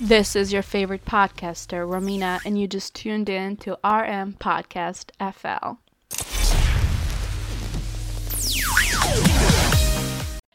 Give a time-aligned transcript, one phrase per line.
[0.00, 5.80] This is your favorite podcaster, Romina, and you just tuned in to RM Podcast FL.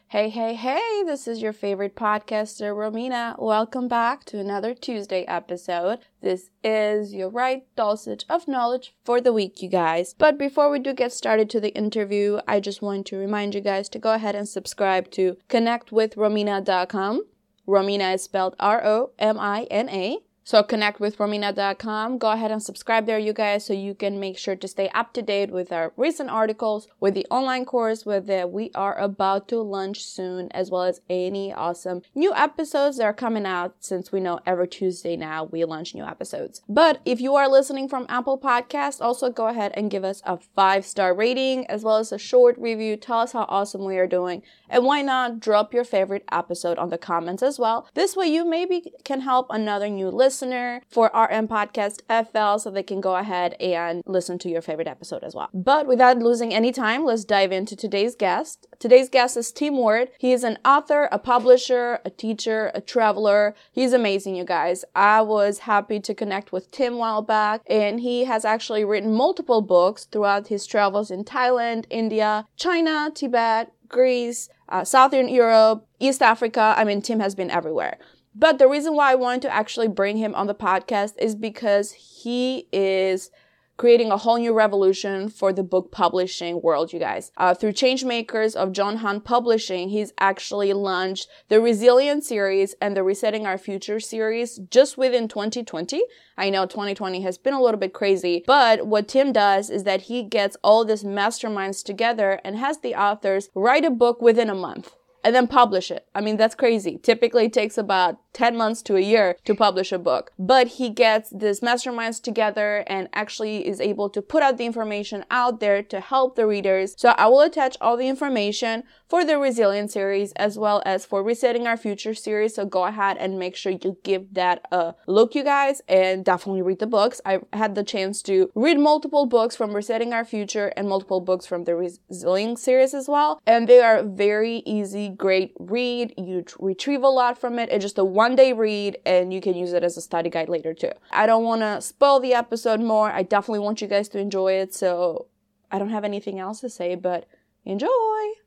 [0.08, 3.38] Hey, hey, hey, this is your favorite podcaster, Romina.
[3.38, 5.98] Welcome back to another Tuesday episode.
[6.22, 10.14] This is your right dosage of knowledge for the week, you guys.
[10.16, 13.60] But before we do get started to the interview, I just want to remind you
[13.60, 17.24] guys to go ahead and subscribe to connectwithromina.com.
[17.66, 20.18] Romina is spelled R O M I N A.
[20.46, 22.18] So connect with Romina.com.
[22.18, 25.14] Go ahead and subscribe there, you guys, so you can make sure to stay up
[25.14, 29.48] to date with our recent articles, with the online course with that we are about
[29.48, 34.12] to launch soon, as well as any awesome new episodes that are coming out since
[34.12, 36.60] we know every Tuesday now we launch new episodes.
[36.68, 40.36] But if you are listening from Apple Podcast, also go ahead and give us a
[40.36, 42.98] five star rating as well as a short review.
[42.98, 44.42] Tell us how awesome we are doing.
[44.68, 47.88] And why not drop your favorite episode on the comments as well?
[47.94, 52.68] This way you maybe can help another new listener listener for RM Podcast FL so
[52.68, 55.48] they can go ahead and listen to your favorite episode as well.
[55.54, 58.66] But without losing any time, let's dive into today's guest.
[58.80, 60.08] Today's guest is Tim Ward.
[60.18, 63.54] He is an author, a publisher, a teacher, a traveler.
[63.70, 64.84] He's amazing, you guys.
[64.96, 69.62] I was happy to connect with Tim while back, and he has actually written multiple
[69.62, 76.74] books throughout his travels in Thailand, India, China, Tibet, Greece, uh, Southern Europe, East Africa.
[76.76, 77.98] I mean, Tim has been everywhere.
[78.34, 81.92] But the reason why I wanted to actually bring him on the podcast is because
[81.92, 83.30] he is
[83.76, 87.32] creating a whole new revolution for the book publishing world, you guys.
[87.36, 93.02] Uh, through Changemakers of John Hunt Publishing, he's actually launched the Resilient series and the
[93.02, 96.02] Resetting Our Future series just within 2020.
[96.36, 100.02] I know 2020 has been a little bit crazy, but what Tim does is that
[100.02, 104.54] he gets all these masterminds together and has the authors write a book within a
[104.54, 104.94] month
[105.24, 106.06] and then publish it.
[106.14, 106.98] I mean, that's crazy.
[106.98, 110.32] Typically it takes about 10 months to a year to publish a book.
[110.38, 115.24] But he gets these masterminds together and actually is able to put out the information
[115.30, 116.94] out there to help the readers.
[116.98, 121.22] So I will attach all the information for the Resilient series as well as for
[121.22, 122.56] Resetting Our Future series.
[122.56, 126.62] So go ahead and make sure you give that a look, you guys, and definitely
[126.62, 127.20] read the books.
[127.24, 131.46] I had the chance to read multiple books from Resetting Our Future and multiple books
[131.46, 133.40] from the Resilient series as well.
[133.46, 136.12] And they are very easy, great read.
[136.18, 137.68] You retrieve a lot from it.
[137.70, 140.28] It's just a one one day read and you can use it as a study
[140.28, 140.90] guide later too.
[141.12, 143.12] I don't want to spoil the episode more.
[143.12, 144.74] I definitely want you guys to enjoy it.
[144.74, 145.26] So
[145.70, 147.28] I don't have anything else to say, but
[147.64, 148.43] enjoy.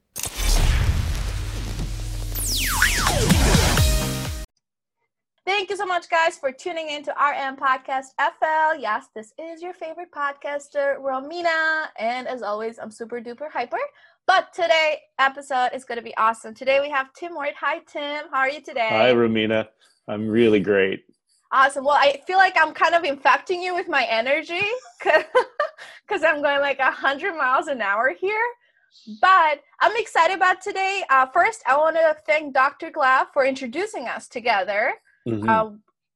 [5.48, 8.78] Thank you so much, guys, for tuning in to RM Podcast FL.
[8.78, 11.86] Yes, this is your favorite podcaster, Romina.
[11.98, 13.78] And as always, I'm super duper hyper.
[14.26, 16.54] But today episode is going to be awesome.
[16.54, 17.54] Today we have Tim Ward.
[17.62, 18.26] Hi, Tim.
[18.30, 18.90] How are you today?
[18.90, 19.70] Hi, Romina.
[20.10, 21.06] I'm really great.
[21.54, 21.86] Awesome.
[21.86, 24.68] Well, I feel like I'm kind of infecting you with my energy
[25.02, 28.36] because I'm going like 100 miles an hour here.
[29.22, 31.04] But I'm excited about today.
[31.10, 32.92] Uh, first, I want to thank Dr.
[32.92, 34.96] Gleb for introducing us together.
[35.28, 35.50] Mm-hmm.
[35.50, 35.72] Uh,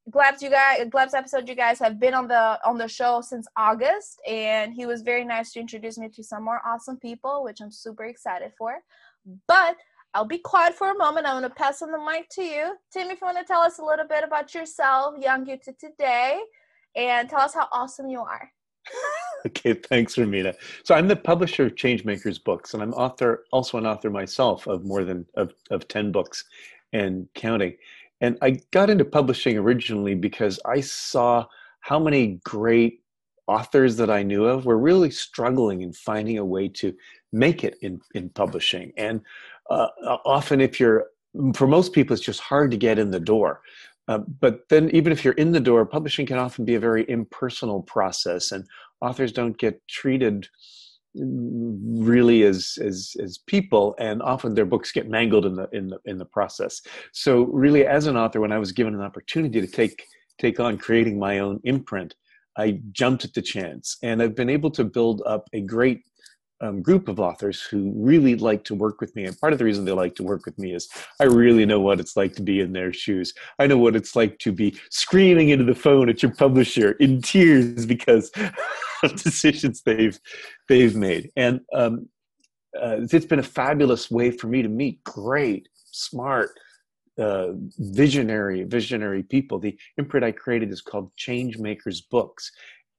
[0.10, 3.48] Gleb's you guys Gleb's episode you guys have been on the on the show since
[3.56, 7.62] August and he was very nice to introduce me to some more awesome people which
[7.62, 8.80] I'm super excited for.
[9.48, 9.78] But
[10.14, 11.26] I'll be quiet for a moment.
[11.26, 12.76] I'm going to pass on the mic to you.
[12.92, 15.74] Tim, if you want to tell us a little bit about yourself, young you to
[15.74, 16.40] today,
[16.96, 18.52] and tell us how awesome you are.
[19.46, 20.56] okay, thanks, Ramita.
[20.84, 24.84] So I'm the publisher of Changemakers books, and I'm author, also an author myself of
[24.84, 26.44] more than of, of 10 books
[26.92, 27.78] and counting.
[28.22, 31.46] And I got into publishing originally because I saw
[31.82, 33.02] how many great
[33.48, 36.94] authors that I knew of were really struggling in finding a way to
[37.34, 38.94] make it in, in publishing.
[38.96, 39.22] And
[39.70, 39.88] uh,
[40.26, 41.08] often, if you're,
[41.56, 43.62] for most people, it's just hard to get in the door.
[44.08, 47.10] Uh, but then, even if you're in the door, publishing can often be a very
[47.10, 48.66] impersonal process, and
[49.00, 50.48] authors don't get treated
[51.16, 56.00] really as as as people and often their books get mangled in the in the
[56.06, 56.82] in the process.
[57.12, 60.06] So really as an author when i was given an opportunity to take
[60.40, 62.16] take on creating my own imprint
[62.58, 66.02] i jumped at the chance and i've been able to build up a great
[66.62, 69.26] um, group of authors who really like to work with me.
[69.26, 70.88] And part of the reason they like to work with me is
[71.20, 73.34] I really know what it's like to be in their shoes.
[73.60, 77.22] I know what it's like to be screaming into the phone at your publisher in
[77.22, 78.32] tears because
[79.04, 80.20] of decisions they've
[80.70, 81.32] they've made.
[81.36, 82.08] And um,
[82.80, 86.52] uh, it's been a fabulous way for me to meet great, smart,
[87.20, 87.50] uh,
[87.80, 89.60] visionary, visionary people.
[89.60, 92.52] The imprint I created is called Change Makers Books,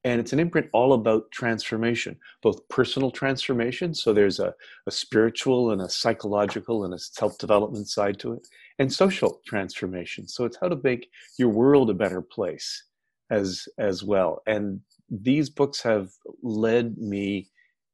[0.05, 3.93] And it's an imprint all about transformation, both personal transformation.
[3.93, 4.53] So there's a,
[4.85, 8.47] a spiritual and a psychological and a self development side to it,
[8.79, 10.27] and social transformation.
[10.27, 12.83] So it's how to make your world a better place
[13.29, 14.41] as, as well.
[14.45, 16.09] And these books have
[16.41, 17.49] led me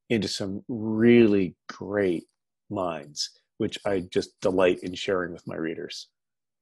[0.10, 2.26] into some really great
[2.70, 6.08] minds, which I just delight in sharing with my readers.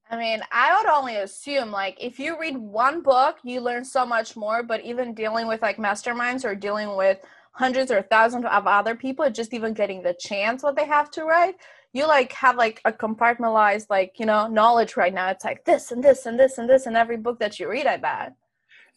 [0.09, 4.05] I mean, I would only assume like if you read one book, you learn so
[4.05, 7.19] much more, but even dealing with like masterminds or dealing with
[7.51, 11.23] hundreds or thousands of other people, just even getting the chance what they have to
[11.23, 11.55] write,
[11.91, 15.29] you like have like a compartmentalized like, you know, knowledge right now.
[15.29, 17.87] It's like this and this and this and this and every book that you read,
[17.87, 18.33] I bet.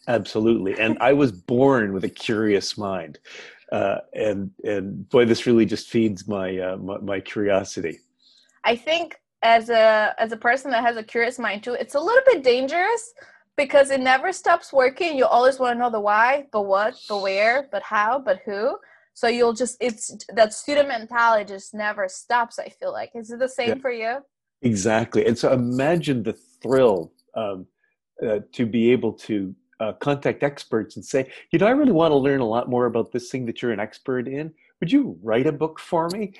[0.07, 0.79] Absolutely.
[0.79, 3.19] And I was born with a curious mind.
[3.71, 7.99] Uh, and and boy, this really just feeds my, uh, my, my curiosity.
[8.63, 11.99] I think as a as a person that has a curious mind too, it's a
[11.99, 13.13] little bit dangerous
[13.57, 15.17] because it never stops working.
[15.17, 18.77] You always want to know the why, the what, the where, but how, but who.
[19.13, 22.59] So you'll just it's that student mentality just never stops.
[22.59, 24.17] I feel like is it the same yeah, for you?
[24.61, 25.25] Exactly.
[25.25, 27.65] And so imagine the thrill um,
[28.25, 32.11] uh, to be able to uh, contact experts and say, you know, I really want
[32.11, 34.53] to learn a lot more about this thing that you're an expert in.
[34.79, 36.33] Would you write a book for me?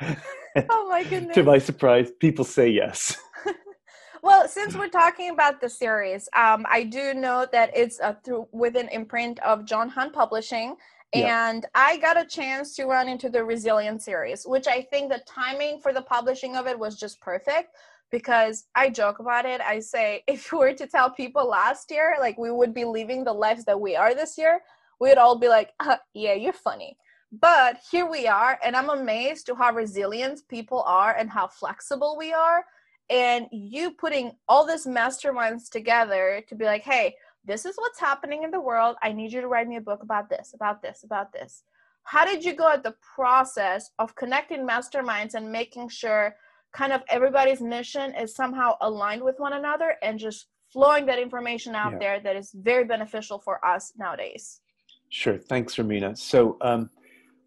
[0.70, 1.34] oh my goodness.
[1.34, 3.16] to my surprise, people say yes.
[4.22, 8.48] well, since we're talking about the series, um, I do know that it's uh, through
[8.52, 10.76] with an imprint of John Hunt Publishing.
[11.14, 15.20] And I got a chance to run into the Resilience series, which I think the
[15.26, 17.76] timing for the publishing of it was just perfect
[18.10, 19.60] because I joke about it.
[19.60, 23.24] I say, if we were to tell people last year, like we would be living
[23.24, 24.60] the lives that we are this year,
[25.00, 26.96] we'd all be like, uh, yeah, you're funny.
[27.40, 32.16] But here we are, and I'm amazed to how resilient people are and how flexible
[32.18, 32.64] we are.
[33.08, 37.14] And you putting all these masterminds together to be like, hey,
[37.44, 38.96] this is what's happening in the world.
[39.02, 41.62] I need you to write me a book about this, about this, about this.
[42.04, 46.36] How did you go at the process of connecting masterminds and making sure
[46.72, 51.74] kind of everybody's mission is somehow aligned with one another and just flowing that information
[51.74, 51.98] out yeah.
[51.98, 54.60] there that is very beneficial for us nowadays?
[55.08, 55.38] Sure.
[55.38, 56.16] Thanks, Romina.
[56.16, 56.90] So, um,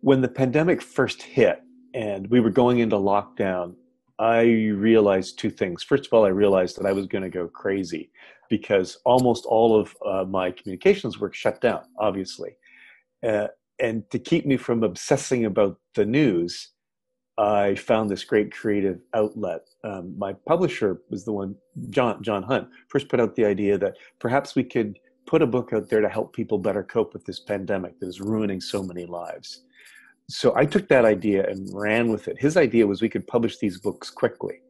[0.06, 1.64] when the pandemic first hit
[1.96, 3.74] and we were going into lockdown,
[4.20, 5.82] I realized two things.
[5.82, 8.12] First of all, I realized that I was going to go crazy
[8.48, 12.56] because almost all of uh, my communications work shut down, obviously.
[13.28, 13.48] Uh,
[13.80, 16.70] and to keep me from obsessing about the news,
[17.40, 19.62] I found this great creative outlet.
[19.84, 21.56] Um, my publisher was the one,
[21.90, 25.74] John John Hunt, first put out the idea that perhaps we could put a book
[25.74, 29.08] out there to help people better cope with this pandemic that is ruining so many
[29.08, 29.65] lives
[30.30, 32.40] so I took that idea and ran with it.
[32.40, 34.62] His idea was we could publish these books quickly.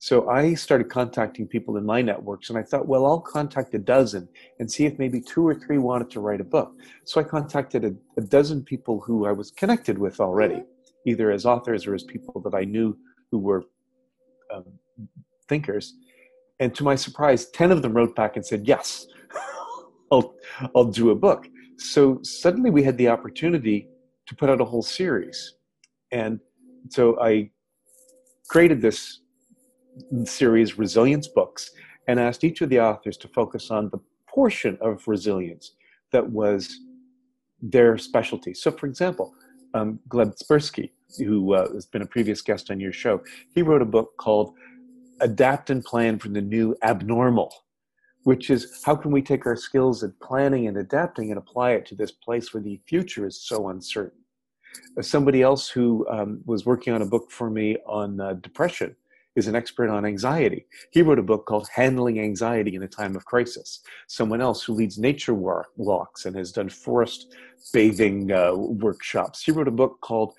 [0.00, 3.78] So I started contacting people in my networks, and I thought, well, I'll contact a
[3.78, 4.28] dozen
[4.60, 6.72] and see if maybe two or three wanted to write a book.
[7.04, 11.10] So I contacted a, a dozen people who I was connected with already, mm-hmm.
[11.10, 12.96] either as authors or as people that I knew
[13.32, 13.64] who were
[14.54, 14.64] um,
[15.48, 15.94] thinkers.
[16.60, 19.06] And to my surprise, 10 of them wrote back and said, yes,
[20.12, 20.34] I'll,
[20.76, 21.48] I'll do a book.
[21.76, 23.88] So suddenly we had the opportunity
[24.28, 25.54] to put out a whole series.
[26.12, 26.38] And
[26.90, 27.50] so I
[28.48, 29.20] created this
[30.24, 31.70] series, Resilience Books,
[32.06, 33.98] and asked each of the authors to focus on the
[34.28, 35.72] portion of resilience
[36.12, 36.78] that was
[37.60, 38.54] their specialty.
[38.54, 39.34] So, for example,
[39.74, 43.22] um, Gleb Tsipursky, who uh, has been a previous guest on your show,
[43.54, 44.54] he wrote a book called
[45.20, 47.52] Adapt and Plan for the New Abnormal,
[48.28, 51.86] which is how can we take our skills at planning and adapting and apply it
[51.86, 54.20] to this place where the future is so uncertain.
[54.98, 58.94] Uh, somebody else who um, was working on a book for me on uh, depression
[59.34, 60.66] is an expert on anxiety.
[60.90, 63.80] He wrote a book called Handling Anxiety in a Time of Crisis.
[64.08, 67.34] Someone else who leads nature walks and has done forest
[67.72, 69.42] bathing uh, workshops.
[69.42, 70.34] He wrote a book called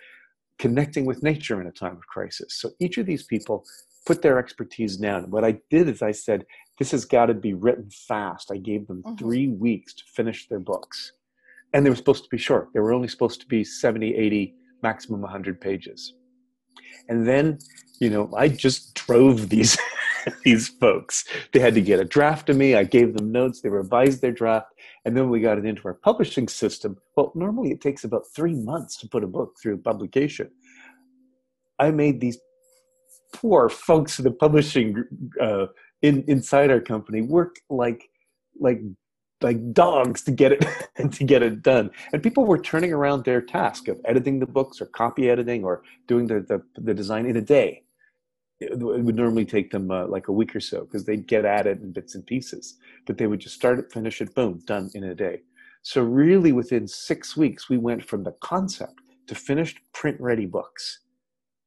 [0.59, 2.53] Connecting with Nature in a Time of Crisis.
[2.53, 3.65] So each of these people
[4.05, 5.29] put their expertise down.
[5.29, 6.45] What I did is I said,
[6.79, 8.51] this has got to be written fast.
[8.51, 9.15] I gave them mm-hmm.
[9.15, 11.13] three weeks to finish their books
[11.73, 12.69] and they were supposed to be short.
[12.73, 16.13] They were only supposed to be 70, 80, maximum 100 pages.
[17.07, 17.59] And then,
[17.99, 19.77] you know, I just drove these
[20.43, 21.25] these folks.
[21.53, 22.75] They had to get a draft of me.
[22.75, 23.61] I gave them notes.
[23.61, 24.67] They revised their draft,
[25.05, 26.97] and then we got it into our publishing system.
[27.15, 30.51] Well, normally it takes about three months to put a book through publication.
[31.79, 32.37] I made these
[33.33, 35.03] poor folks in the publishing
[35.39, 35.67] uh,
[36.01, 38.09] in, inside our company work like
[38.59, 38.81] like
[39.41, 40.65] like dogs to get it
[41.11, 41.91] to get it done.
[42.13, 45.83] And people were turning around their task of editing the books or copy editing or
[46.07, 47.83] doing the the, the design in a day.
[48.59, 51.65] It would normally take them uh, like a week or so because they'd get at
[51.65, 52.77] it in bits and pieces.
[53.05, 55.41] But they would just start it finish it boom done in a day.
[55.81, 60.99] So, really, within six weeks, we went from the concept to finished print ready books.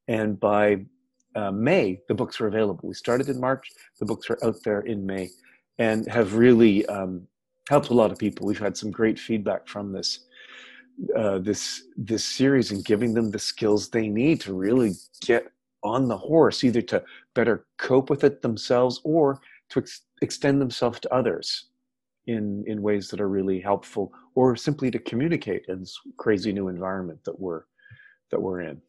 [0.08, 0.84] And by
[1.34, 2.88] uh, May, the books were available.
[2.88, 5.30] We started in March, the books are out there in May,
[5.78, 7.26] and have really um,
[7.68, 8.46] helped a lot of people.
[8.46, 10.20] We've had some great feedback from this.
[11.16, 15.50] Uh, this this series and giving them the skills they need to really get
[15.82, 17.02] on the horse, either to
[17.34, 21.70] better cope with it themselves or to ex- extend themselves to others
[22.26, 26.68] in in ways that are really helpful or simply to communicate in this crazy new
[26.68, 27.62] environment that we're
[28.30, 28.80] that we're in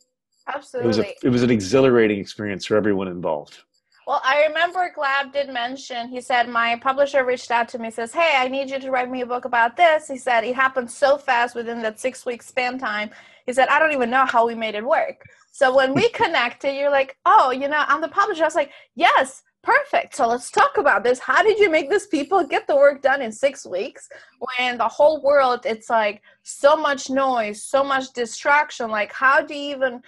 [0.48, 3.60] absolutely it was a, it was an exhilarating experience for everyone involved
[4.08, 8.14] well i remember gleb did mention he said my publisher reached out to me says
[8.14, 10.90] hey i need you to write me a book about this he said it happened
[10.90, 13.10] so fast within that six week span time
[13.46, 16.74] he said i don't even know how we made it work so when we connected
[16.74, 20.18] you're like oh you know i'm the publisher i was like yes Perfect.
[20.18, 21.20] So let's talk about this.
[21.20, 24.10] How did you make these people get the work done in six weeks
[24.58, 28.92] when the whole world, it's like so much noise, so much distraction?
[28.92, 30.02] Like, how do you even,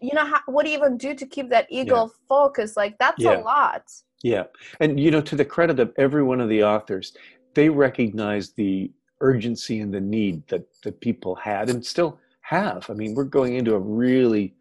[0.00, 2.26] you know, how, what do you even do to keep that eagle yeah.
[2.28, 2.76] focus?
[2.76, 3.38] Like, that's yeah.
[3.38, 3.90] a lot.
[4.22, 4.44] Yeah.
[4.80, 7.16] And, you know, to the credit of every one of the authors,
[7.54, 8.90] they recognized the
[9.20, 12.88] urgency and the need that, that people had and still have.
[12.88, 14.54] I mean, we're going into a really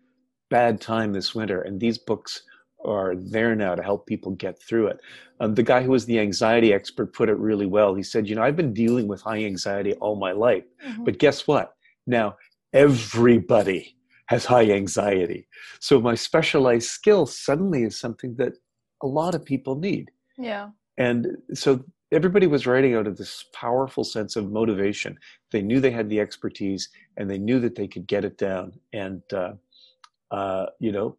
[0.49, 2.43] bad time this winter, and these books
[2.85, 4.99] are there now to help people get through it.
[5.39, 7.95] Um, the guy who was the anxiety expert put it really well.
[7.95, 11.03] He said, You know, I've been dealing with high anxiety all my life, mm-hmm.
[11.03, 11.73] but guess what?
[12.05, 12.35] Now,
[12.73, 13.96] everybody
[14.27, 15.47] has high anxiety.
[15.79, 18.53] So my specialized skill suddenly is something that
[19.01, 20.11] a lot of people need.
[20.37, 20.69] Yeah.
[20.97, 25.17] And so everybody was writing out of this powerful sense of motivation.
[25.51, 28.73] They knew they had the expertise and they knew that they could get it down.
[28.93, 29.53] And, uh,
[30.31, 31.17] uh, you know,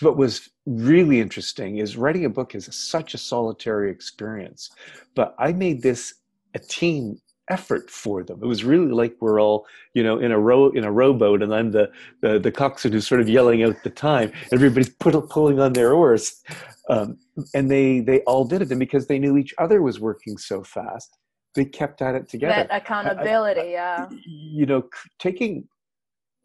[0.00, 4.70] what was really interesting is writing a book is such a solitary experience
[5.14, 6.16] but i made this
[6.54, 8.40] a team effort for them.
[8.42, 11.54] It was really like we're all you know in a row in a rowboat and
[11.54, 14.32] i'm the the, the coxswain who's sort of yelling out the time.
[14.52, 16.42] Everybody's put, pulling on their oars.
[16.88, 17.18] Um,
[17.54, 20.62] and they they all did it and because they knew each other was working so
[20.62, 21.18] fast
[21.56, 22.66] they kept at it together.
[22.68, 24.08] That accountability I, I, yeah.
[24.24, 24.84] you know
[25.18, 25.66] taking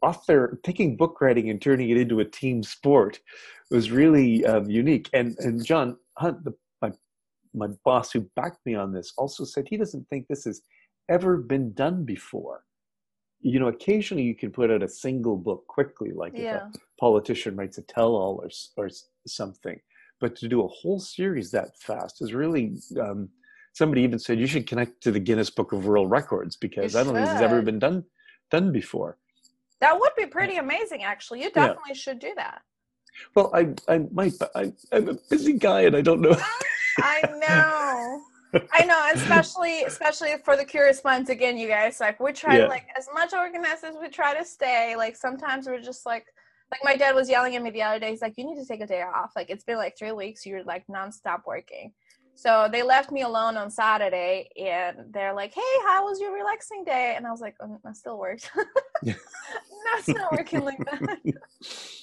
[0.02, 3.20] author taking book writing and turning it into a team sport
[3.70, 5.08] was really um, unique.
[5.12, 6.92] And and John Hunt, the, my
[7.54, 10.62] my boss who backed me on this, also said he doesn't think this has
[11.12, 12.64] ever been done before.
[13.40, 16.68] You know, occasionally you can put out a single book quickly, like yeah.
[16.68, 18.88] if a politician writes a tell-all or or
[19.26, 19.78] something.
[20.20, 22.76] But to do a whole series that fast is really.
[23.00, 23.28] Um,
[23.74, 27.02] somebody even said you should connect to the Guinness Book of World Records because I
[27.02, 28.04] don't think it's ever been done
[28.50, 29.16] done before.
[29.80, 31.42] That would be pretty amazing, actually.
[31.42, 31.94] You definitely yeah.
[31.94, 32.60] should do that.
[33.34, 36.36] Well, I I might, I, I'm a busy guy, and I don't know.
[36.98, 38.22] I know.
[38.72, 42.00] I know, especially especially for the curious minds again, you guys.
[42.00, 42.64] Like we try yeah.
[42.64, 44.94] to like as much organized as we try to stay.
[44.96, 46.26] Like sometimes we're just like
[46.70, 48.10] like my dad was yelling at me the other day.
[48.10, 49.32] He's like, "You need to take a day off.
[49.36, 50.44] Like it's been like three weeks.
[50.44, 51.92] You're like nonstop working."
[52.34, 56.84] So they left me alone on Saturday, and they're like, "Hey, how was your relaxing
[56.84, 58.50] day?" And I was like, um, "I still worked."
[59.04, 61.18] That's not working like that.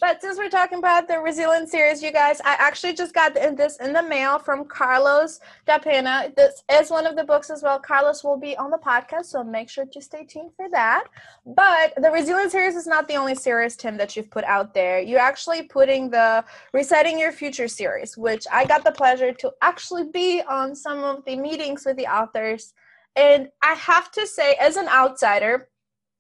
[0.02, 3.78] but since we're talking about the Resilience series, you guys, I actually just got this
[3.78, 6.36] in the mail from Carlos Dapena.
[6.36, 7.80] This is one of the books as well.
[7.80, 11.06] Carlos will be on the podcast, so make sure to stay tuned for that.
[11.46, 15.00] But the Resilience series is not the only series, Tim, that you've put out there.
[15.00, 16.44] You're actually putting the
[16.74, 21.24] Resetting Your Future series, which I got the pleasure to actually be on some of
[21.26, 22.74] the meetings with the authors.
[23.16, 25.70] And I have to say, as an outsider,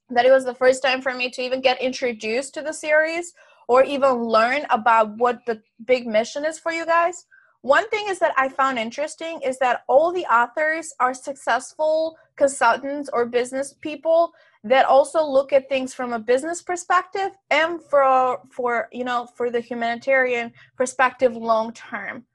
[0.09, 3.33] that it was the first time for me to even get introduced to the series
[3.67, 7.25] or even learn about what the big mission is for you guys.
[7.61, 13.09] One thing is that I found interesting is that all the authors are successful consultants
[13.11, 14.31] or business people
[14.63, 19.49] that also look at things from a business perspective and for for you know for
[19.51, 22.25] the humanitarian perspective long term.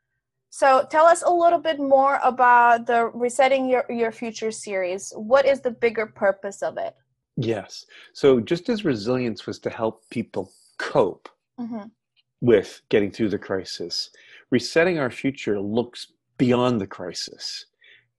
[0.57, 5.13] So tell us a little bit more about the resetting your your future series.
[5.17, 6.95] What is the bigger purpose of it?
[7.37, 7.85] Yes.
[8.13, 11.29] So just as resilience was to help people cope
[11.61, 11.89] mm-hmm.
[12.41, 14.11] with getting through the crisis,
[14.53, 17.67] resetting our future looks beyond the crisis.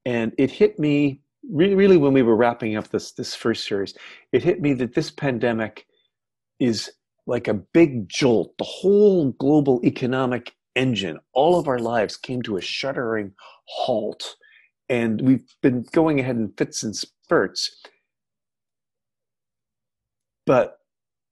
[0.06, 3.94] And it hit me really, really when we were wrapping up this this first series,
[4.34, 5.88] it hit me that this pandemic
[6.60, 6.92] is
[7.27, 8.58] like a big jolt.
[8.58, 13.34] The whole global economic engine, all of our lives came to a shuddering
[13.65, 14.36] halt.
[14.89, 17.75] And we've been going ahead in fits and spurts
[20.46, 20.79] but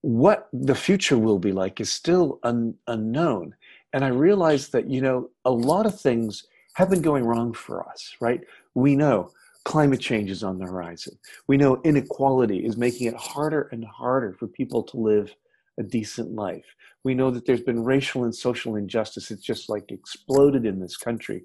[0.02, 3.56] what the future will be like is still un, unknown.
[3.94, 6.46] And I realized that, you know, a lot of things
[6.76, 8.42] have been going wrong for us, right?
[8.74, 9.32] We know
[9.66, 11.18] climate change is on the horizon.
[11.48, 15.36] We know inequality is making it harder and harder for people to live
[15.80, 16.66] a decent life.
[17.04, 19.32] We know that there's been racial and social injustice.
[19.32, 21.44] It's just like exploded in this country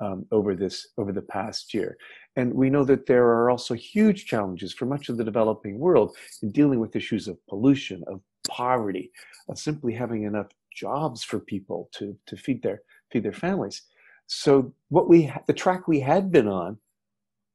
[0.00, 1.96] um, over this over the past year.
[2.36, 6.16] And we know that there are also huge challenges for much of the developing world
[6.42, 9.10] in dealing with issues of pollution, of poverty,
[9.48, 12.82] of simply having enough jobs for people to, to feed their
[13.12, 13.82] feed their families.
[14.26, 16.78] So what we the track we had been on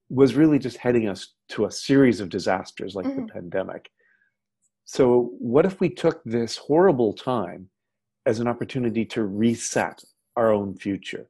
[0.10, 3.25] was really just heading us to a series of disasters like mm-hmm.
[3.25, 3.89] the pandemic.
[4.86, 7.70] So what if we took this horrible time
[8.27, 10.04] as an opportunity to reset
[10.36, 11.27] our own future?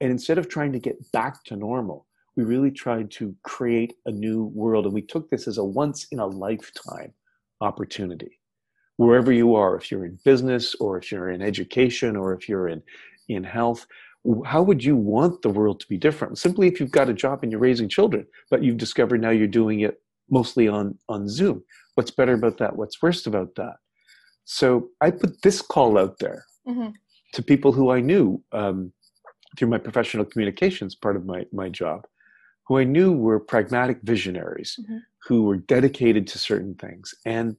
[0.00, 4.12] And instead of trying to get back to normal, we really tried to create a
[4.12, 4.84] new world.
[4.84, 7.12] And we took this as a once in a lifetime
[7.62, 8.38] opportunity.
[8.98, 12.68] Wherever you are, if you're in business or if you're in education or if you're
[12.68, 12.82] in,
[13.28, 13.86] in health,
[14.44, 16.38] how would you want the world to be different?
[16.38, 19.46] Simply if you've got a job and you're raising children, but you've discovered now you're
[19.46, 21.62] doing it mostly on, on Zoom.
[21.98, 22.76] What's better about that?
[22.76, 23.78] What's worst about that?
[24.44, 26.90] So I put this call out there mm-hmm.
[27.32, 28.92] to people who I knew um,
[29.56, 32.06] through my professional communications part of my, my job
[32.68, 34.98] who I knew were pragmatic visionaries mm-hmm.
[35.26, 37.16] who were dedicated to certain things.
[37.26, 37.56] And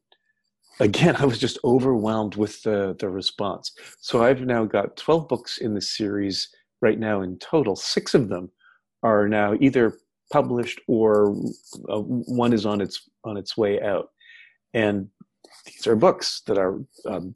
[0.80, 3.74] again, I was just overwhelmed with the, the response.
[4.00, 6.48] So I've now got 12 books in the series
[6.82, 7.76] right now in total.
[7.76, 8.52] Six of them
[9.04, 9.98] are now either
[10.32, 11.36] published or
[11.90, 14.12] uh, one is on its on its way out.
[14.74, 15.10] And
[15.66, 17.36] these are books that are um,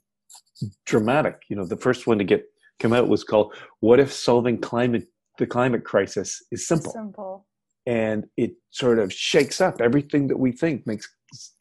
[0.86, 1.42] dramatic.
[1.50, 2.46] You know, the first one to get
[2.80, 7.46] come out was called "What If Solving Climate the Climate Crisis Is Simple." Simple
[7.86, 11.14] and it sort of shakes up everything that we think makes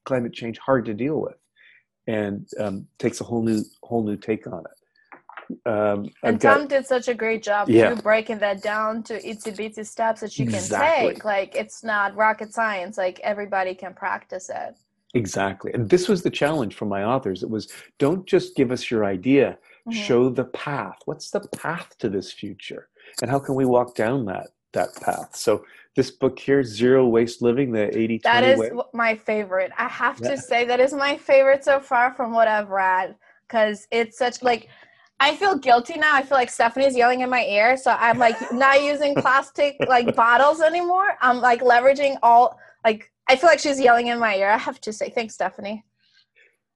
[0.05, 1.37] climate change hard to deal with
[2.07, 4.79] and um, takes a whole new whole new take on it
[5.67, 7.91] um, and got, Tom did such a great job yeah.
[7.91, 11.15] too, breaking that down to itsy bitsy steps that you can exactly.
[11.15, 11.25] take.
[11.25, 14.77] Like it's not rocket science; like everybody can practice it.
[15.15, 17.43] Exactly, and this was the challenge for my authors.
[17.43, 19.93] It was don't just give us your idea; mm-hmm.
[19.93, 20.99] show the path.
[21.05, 22.89] What's the path to this future,
[23.21, 25.37] and how can we walk down that that path?
[25.37, 25.65] So
[25.95, 28.71] this book here, Zero Waste Living, the 80 That is way.
[28.95, 29.73] my favorite.
[29.77, 30.31] I have yeah.
[30.31, 33.15] to say that is my favorite so far from what I've read
[33.47, 34.69] because it's such like
[35.21, 36.17] I feel guilty now.
[36.17, 40.17] I feel like Stephanie's yelling in my ear, so I'm like not using plastic like
[40.17, 41.17] bottles anymore.
[41.21, 44.51] I'm like leveraging all like I feel like she's yelling in my ear.
[44.51, 45.85] I have to say thanks, Stephanie.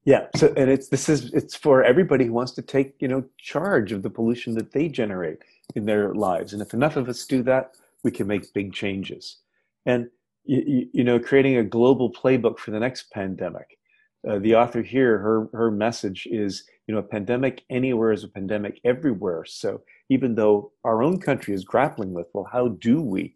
[0.04, 0.28] Yeah.
[0.36, 3.92] So and it's this is it's for everybody who wants to take you know charge
[3.92, 5.38] of the pollution that they generate
[5.74, 9.38] in their lives, and if enough of us do that, we can make big changes.
[9.84, 10.08] And
[10.44, 13.78] you, you know, creating a global playbook for the next pandemic.
[14.26, 18.28] Uh, the author here, her her message is, you know, a pandemic anywhere is a
[18.28, 19.44] pandemic everywhere.
[19.44, 23.34] So even though our own country is grappling with, well, how do we,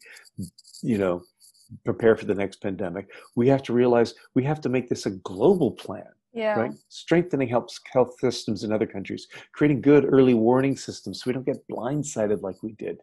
[0.82, 1.22] you know,
[1.84, 3.08] prepare for the next pandemic?
[3.36, 6.08] We have to realize we have to make this a global plan.
[6.32, 6.60] Yeah.
[6.60, 6.72] Right.
[6.88, 11.46] Strengthening helps health systems in other countries, creating good early warning systems so we don't
[11.46, 12.98] get blindsided like we did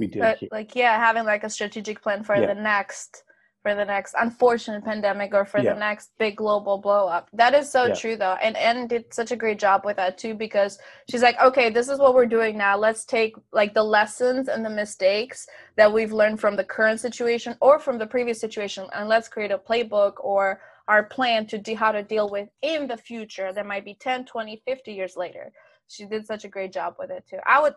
[0.00, 2.46] we did but, like yeah having like a strategic plan for yeah.
[2.46, 3.22] the next
[3.62, 5.74] for the next unfortunate pandemic or for yeah.
[5.74, 7.28] the next big global blow up.
[7.32, 7.94] That is so yeah.
[7.94, 8.36] true though.
[8.42, 10.78] And Anne did such a great job with that too because
[11.10, 12.78] she's like, okay, this is what we're doing now.
[12.78, 15.46] Let's take like the lessons and the mistakes
[15.76, 19.50] that we've learned from the current situation or from the previous situation and let's create
[19.50, 23.66] a playbook or our plan to do how to deal with in the future that
[23.66, 25.52] might be 10, 20, 50 years later.
[25.86, 27.38] She did such a great job with it too.
[27.46, 27.74] I would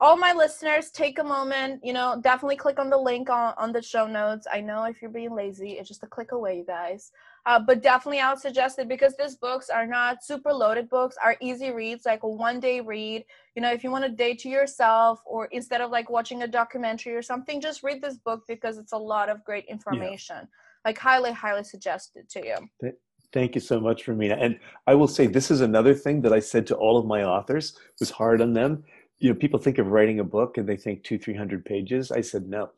[0.00, 3.72] all my listeners take a moment you know definitely click on the link on, on
[3.72, 4.46] the show notes.
[4.52, 7.12] I know if you're being lazy it's just a click away you guys.
[7.44, 11.16] Uh, but definitely i would suggest it because these books are not super loaded books
[11.24, 13.24] are easy reads like a one day read.
[13.54, 16.48] You know if you want a day to yourself or instead of like watching a
[16.48, 20.36] documentary or something just read this book because it's a lot of great information.
[20.40, 20.46] Yeah.
[20.84, 22.92] like highly highly suggested to you.
[23.32, 24.36] Thank you so much, Romina.
[24.38, 27.24] And I will say this is another thing that I said to all of my
[27.24, 28.84] authors was hard on them
[29.22, 32.10] you know people think of writing a book and they think two three hundred pages
[32.10, 32.70] i said no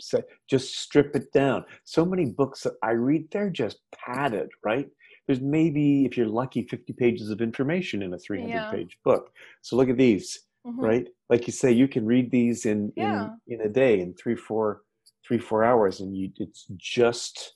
[0.49, 4.89] just strip it down so many books that i read they're just padded right
[5.27, 8.71] there's maybe if you're lucky 50 pages of information in a 300 yeah.
[8.71, 9.31] page book
[9.63, 10.81] so look at these mm-hmm.
[10.81, 13.31] right like you say you can read these in yeah.
[13.49, 14.83] in in a day in three four
[15.27, 17.55] three four hours and you it's just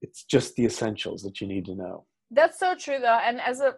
[0.00, 3.60] it's just the essentials that you need to know that's so true though and as
[3.60, 3.74] a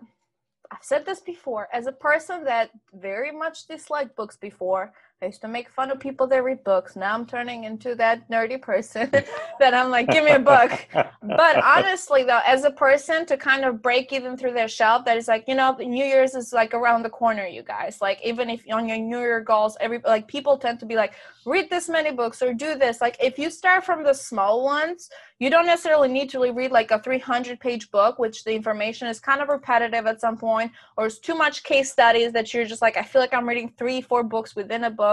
[0.75, 5.41] I've said this before, as a person that very much disliked books before, I used
[5.41, 6.97] to make fun of people that read books.
[6.97, 9.09] Now I'm turning into that nerdy person
[9.59, 10.71] that I'm like, give me a book.
[10.93, 15.17] but honestly, though, as a person to kind of break even through their shelf, that
[15.17, 17.99] is like, you know, New Year's is like around the corner, you guys.
[18.03, 21.15] Like, even if on your New Year goals, every like people tend to be like,
[21.47, 23.01] read this many books or do this.
[23.01, 26.91] Like, if you start from the small ones, you don't necessarily need to read like
[26.91, 31.07] a 300 page book, which the information is kind of repetitive at some point, or
[31.07, 34.03] it's too much case studies that you're just like, I feel like I'm reading three,
[34.03, 35.04] four books within a book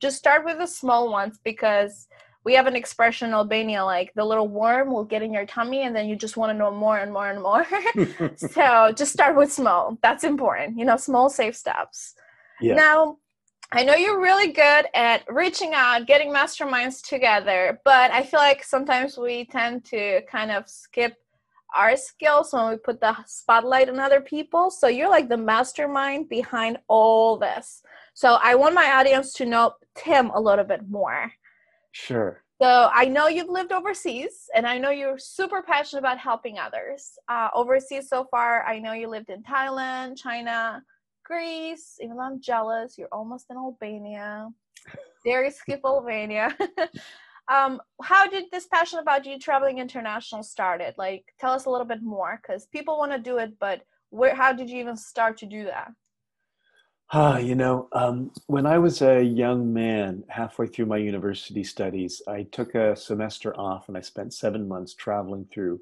[0.00, 2.08] just start with the small ones because
[2.44, 5.82] we have an expression in albania like the little worm will get in your tummy
[5.82, 7.66] and then you just want to know more and more and more
[8.36, 12.14] so just start with small that's important you know small safe steps
[12.60, 12.74] yeah.
[12.74, 13.18] now
[13.70, 18.64] I know you're really good at reaching out, getting masterminds together, but I feel like
[18.64, 21.14] sometimes we tend to kind of skip
[21.76, 24.70] our skills when we put the spotlight on other people.
[24.70, 27.82] So you're like the mastermind behind all this.
[28.18, 31.30] So I want my audience to know Tim a little bit more.
[31.92, 32.42] Sure.
[32.60, 37.12] So I know you've lived overseas, and I know you're super passionate about helping others.
[37.28, 40.82] Uh, overseas so far, I know you lived in Thailand, China,
[41.24, 41.98] Greece.
[42.00, 44.48] Even though I'm jealous, you're almost in Albania.
[45.24, 46.56] Dare skip Albania.
[47.48, 50.92] um, how did this passion about you traveling international started?
[50.98, 54.34] Like, tell us a little bit more, because people want to do it, but where?
[54.34, 55.92] How did you even start to do that?
[57.10, 62.20] Ah, you know, um, when I was a young man, halfway through my university studies,
[62.28, 65.80] I took a semester off and I spent seven months traveling through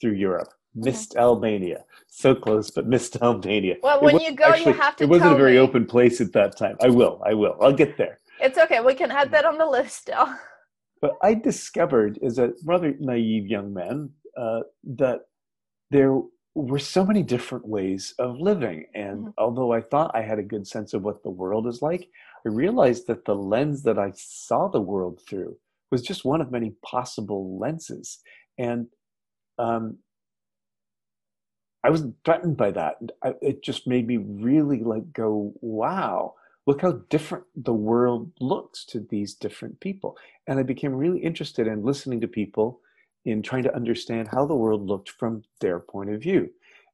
[0.00, 0.48] through Europe.
[0.76, 3.76] Missed Albania, so close, but missed Albania.
[3.82, 5.04] Well, when you go, actually, you have to.
[5.04, 5.58] It wasn't a very me.
[5.58, 6.76] open place at that time.
[6.80, 8.20] I will, I will, I'll get there.
[8.40, 8.78] It's okay.
[8.78, 10.32] We can add that on the list still.
[11.00, 15.20] But I discovered, as a rather naive young man, uh, that
[15.92, 16.20] there
[16.54, 18.86] were so many different ways of living.
[18.94, 19.30] And mm-hmm.
[19.38, 22.08] although I thought I had a good sense of what the world is like,
[22.44, 25.56] I realized that the lens that I saw the world through
[25.90, 28.18] was just one of many possible lenses.
[28.58, 28.88] And
[29.58, 29.98] um,
[31.84, 32.96] I was threatened by that.
[33.22, 36.34] I, it just made me really like go, wow,
[36.66, 40.16] look how different the world looks to these different people.
[40.46, 42.80] And I became really interested in listening to people
[43.24, 46.50] in trying to understand how the world looked from their point of view.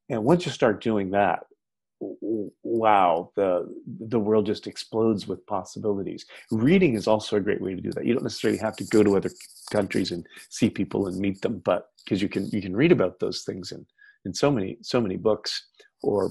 [0.08, 1.44] And once you start doing that,
[2.62, 6.26] wow, the the world just explodes with possibilities.
[6.50, 8.04] Reading is also a great way to do that.
[8.04, 9.30] You don't necessarily have to go to other
[9.70, 13.18] countries and see people and meet them, but because you can you can read about
[13.20, 13.86] those things in
[14.24, 15.68] in so many so many books
[16.02, 16.30] or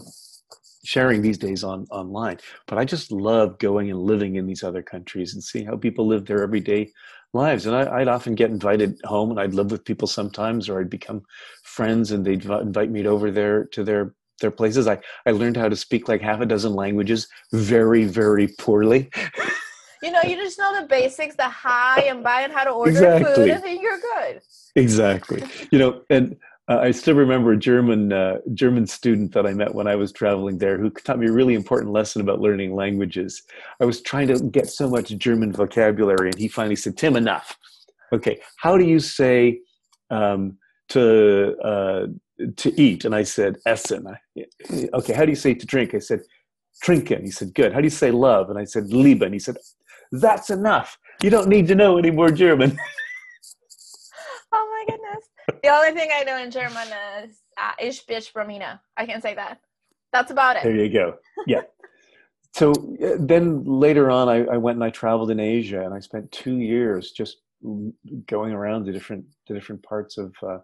[0.86, 4.82] sharing these days on online but i just love going and living in these other
[4.82, 6.92] countries and seeing how people live their everyday
[7.34, 7.65] lives.
[7.65, 10.89] And I, would often get invited home, and I'd live with people sometimes, or I'd
[10.89, 11.24] become
[11.63, 14.88] friends, and they'd invite me over there to their their places.
[14.88, 19.10] I I learned how to speak like half a dozen languages very very poorly.
[20.02, 22.91] You know, you just know the basics, the hi and bye, and how to order
[22.91, 23.34] exactly.
[23.36, 24.41] food, and you're good.
[24.76, 25.43] Exactly.
[25.72, 26.36] You know, and
[26.69, 30.13] uh, I still remember a German uh, German student that I met when I was
[30.13, 33.43] traveling there, who taught me a really important lesson about learning languages.
[33.82, 37.58] I was trying to get so much German vocabulary, and he finally said, "Tim, enough.
[38.13, 39.60] Okay, how do you say
[40.10, 40.58] um,
[40.89, 42.08] to uh,
[42.56, 44.08] to eat?" And I said, "Essen."
[44.93, 45.93] okay, how do you say to drink?
[45.93, 46.21] I said,
[46.82, 48.49] "Trinken." He said, "Good." How do you say love?
[48.49, 49.58] And I said, "Lieben." He said,
[50.13, 50.97] "That's enough.
[51.21, 52.80] You don't need to know any more German."
[55.64, 56.88] the only thing I know in German
[57.24, 58.80] is uh, Ich bin Romina.
[58.98, 59.60] I can say that.
[60.12, 60.64] That's about it.
[60.64, 61.16] There you go.
[61.48, 61.62] Yeah.
[62.54, 66.00] so uh, then later on, I, I, went and I traveled in Asia, and I
[66.00, 67.38] spent two years just
[68.28, 70.60] going around the different the different parts of uh,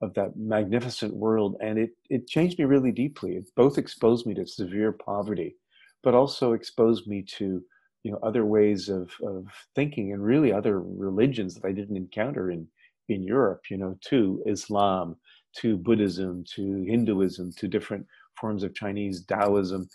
[0.00, 3.36] of that magnificent world, and it it changed me really deeply.
[3.36, 5.56] It both exposed me to severe poverty,
[6.02, 7.62] but also exposed me to
[8.04, 12.50] you know other ways of of thinking and really other religions that I didn't encounter
[12.50, 12.68] in
[13.08, 15.16] in Europe, you know, to Islam,
[15.60, 18.06] to Buddhism, to Hinduism, to different
[18.40, 19.88] forms of Chinese Taoism,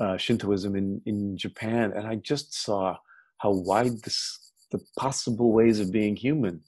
[0.00, 1.92] uh, Shintoism in, in Japan.
[1.94, 2.96] And I just saw
[3.38, 6.60] how wide this, the possible ways of being human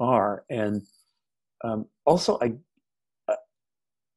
[0.00, 0.44] are.
[0.50, 0.82] And
[1.62, 2.54] um, also, I,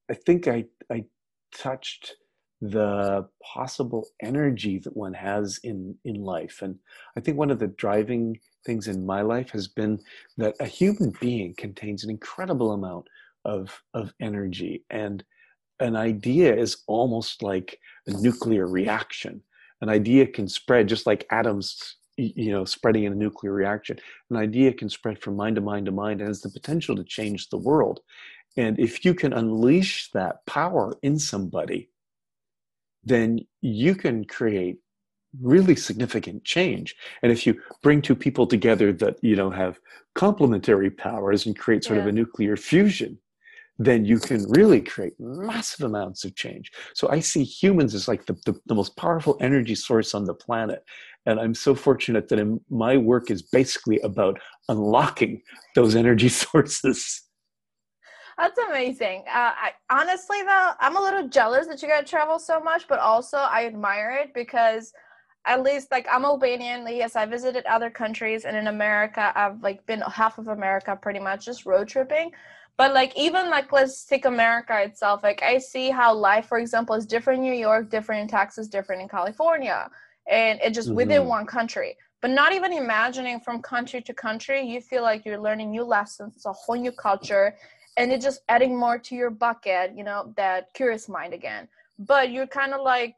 [0.10, 1.06] I think I, I
[1.54, 2.16] touched
[2.62, 6.76] the possible energy that one has in in life and
[7.16, 8.36] i think one of the driving
[8.68, 10.00] things in my life has been
[10.38, 13.08] that a human being contains an incredible amount
[13.46, 14.86] of of energy.
[14.92, 15.24] And
[15.80, 19.42] an idea is almost like a nuclear reaction.
[19.82, 24.00] An idea can spread just like atoms you know spreading in a nuclear reaction.
[24.32, 27.06] An idea can spread from mind to mind to mind and has the potential to
[27.06, 28.02] change the world.
[28.58, 31.90] And if you can unleash that power in somebody
[33.08, 34.80] then you can create
[35.42, 36.96] really significant change.
[37.22, 39.80] And if you bring two people together that you know have
[40.16, 42.04] complementary powers and create sort yeah.
[42.04, 43.20] of a nuclear fusion,
[43.80, 46.72] then you can really create massive amounts of change.
[46.94, 50.34] So I see humans as like the, the, the, most powerful energy source on the
[50.34, 50.84] planet.
[51.28, 55.44] And I'm so fortunate that in, my work is basically about unlocking
[55.76, 57.22] those energy sources.
[58.38, 59.24] That's amazing.
[59.28, 62.88] Uh, I, honestly, though, I'm a little jealous that you got to travel so much,
[62.88, 64.94] but also I admire it because
[65.48, 66.86] at least like I'm Albanian.
[66.88, 71.20] Yes, I visited other countries, and in America, I've like been half of America pretty
[71.20, 72.32] much just road tripping
[72.78, 76.96] but like even like let's take america itself like i see how life for example
[76.96, 79.90] is different in new york different in texas different in california
[80.30, 80.98] and it just mm-hmm.
[80.98, 85.40] within one country but not even imagining from country to country you feel like you're
[85.40, 87.56] learning new lessons it's a whole new culture
[87.98, 91.68] and it's just adding more to your bucket you know that curious mind again
[92.00, 93.16] but you're kind of like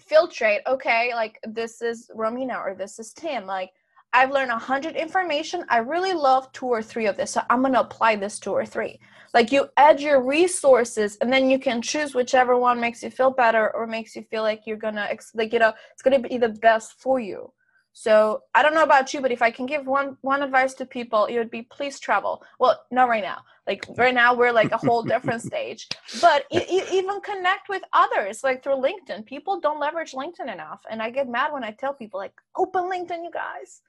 [0.00, 3.70] filtrate okay like this is romina or this is tim like
[4.14, 5.64] I've learned a hundred information.
[5.70, 8.66] I really love two or three of this, so I'm gonna apply this two or
[8.66, 9.00] three.
[9.32, 13.30] Like you add your resources, and then you can choose whichever one makes you feel
[13.30, 16.50] better or makes you feel like you're gonna like you know it's gonna be the
[16.50, 17.50] best for you.
[17.92, 20.86] So I don't know about you, but if I can give one one advice to
[20.86, 22.42] people, it would be please travel.
[22.58, 23.38] Well, not right now.
[23.66, 25.88] Like right now, we're like a whole different stage.
[26.20, 29.26] But even connect with others, like through LinkedIn.
[29.26, 32.84] People don't leverage LinkedIn enough, and I get mad when I tell people like, open
[32.84, 33.82] LinkedIn, you guys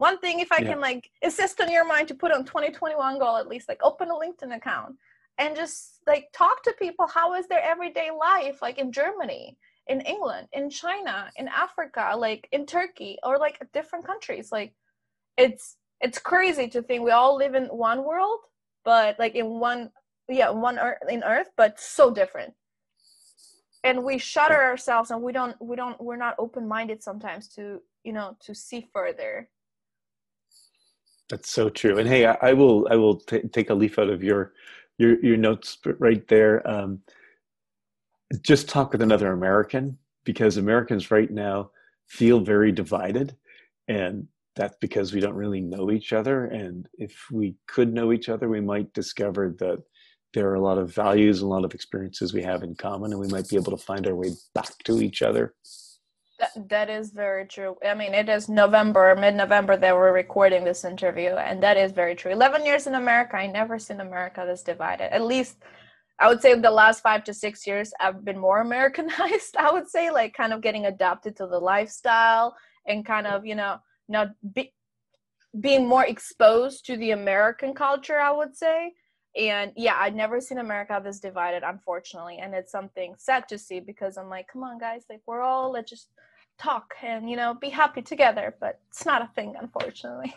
[0.00, 0.70] one thing if i yeah.
[0.70, 4.08] can like insist on your mind to put on 2021 goal at least like open
[4.08, 4.96] a linkedin account
[5.36, 9.56] and just like talk to people how is their everyday life like in germany
[9.90, 14.72] in england in china in africa like in turkey or like different countries like
[15.36, 18.40] it's it's crazy to think we all live in one world
[18.84, 19.90] but like in one
[20.28, 22.54] yeah one earth in earth but so different
[23.84, 27.80] and we shutter ourselves and we don't we don't we're not open minded sometimes to
[28.04, 29.48] you know to see further
[31.30, 31.98] that's so true.
[31.98, 34.52] And hey, I, I will I will t- take a leaf out of your
[34.98, 36.68] your your notes right there.
[36.68, 37.00] Um,
[38.42, 41.70] just talk with another American because Americans right now
[42.08, 43.36] feel very divided,
[43.88, 46.46] and that's because we don't really know each other.
[46.46, 49.82] And if we could know each other, we might discover that
[50.32, 53.12] there are a lot of values, and a lot of experiences we have in common,
[53.12, 55.54] and we might be able to find our way back to each other
[56.40, 57.76] that, that is very true.
[57.86, 61.92] I mean, it is November, mid November that we're recording this interview, and that is
[61.92, 62.32] very true.
[62.32, 65.14] 11 years in America, I never seen America this divided.
[65.14, 65.58] At least,
[66.20, 69.56] I would say the last five to six years, I've been more Americanized.
[69.58, 72.54] I would say, like, kind of getting adapted to the lifestyle
[72.86, 74.74] and kind of, you know, not be,
[75.58, 78.92] being more exposed to the American culture, I would say.
[79.36, 82.38] And yeah i'd never seen america this divided unfortunately.
[82.38, 85.70] And it's something sad to see because i'm like come on guys like we're all
[85.70, 86.08] let's just
[86.58, 88.56] talk and you know be happy together.
[88.60, 90.34] But it's not a thing unfortunately.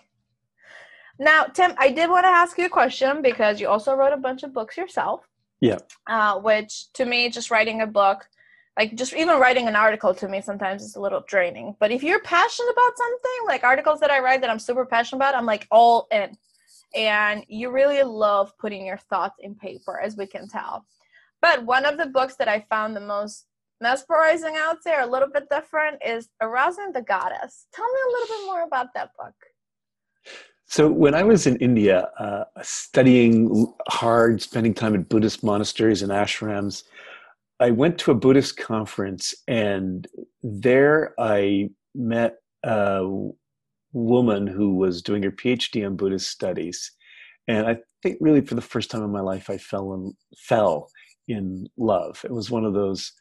[1.17, 4.17] Now tim i did want to ask you a question because you also wrote a
[4.17, 5.28] bunch of books yourself
[5.63, 8.28] yeah uh, which to me just writing a book
[8.78, 12.04] like just even writing an article to me sometimes is a little draining but if
[12.04, 15.45] you're passionate about something like articles that i write that i'm super passionate about i'm
[15.45, 16.36] like all in
[16.95, 20.86] and you really love putting your thoughts in paper as we can tell
[21.41, 23.45] but one of the books that i found the most
[23.84, 27.67] mesmerizing out there, a little bit different, is Arousing the Goddess.
[27.73, 29.36] Tell me a little bit more about that book.
[30.74, 36.12] So, when I was in India, uh, studying hard, spending time in Buddhist monasteries and
[36.12, 36.82] ashrams,
[37.60, 40.08] I went to a Buddhist conference, and
[40.42, 43.08] there I met a
[43.92, 46.90] woman who was doing her PhD in Buddhist studies.
[47.48, 50.90] And I think, really, for the first time in my life, I fell in, fell
[51.28, 52.20] in love.
[52.26, 53.14] It was one of those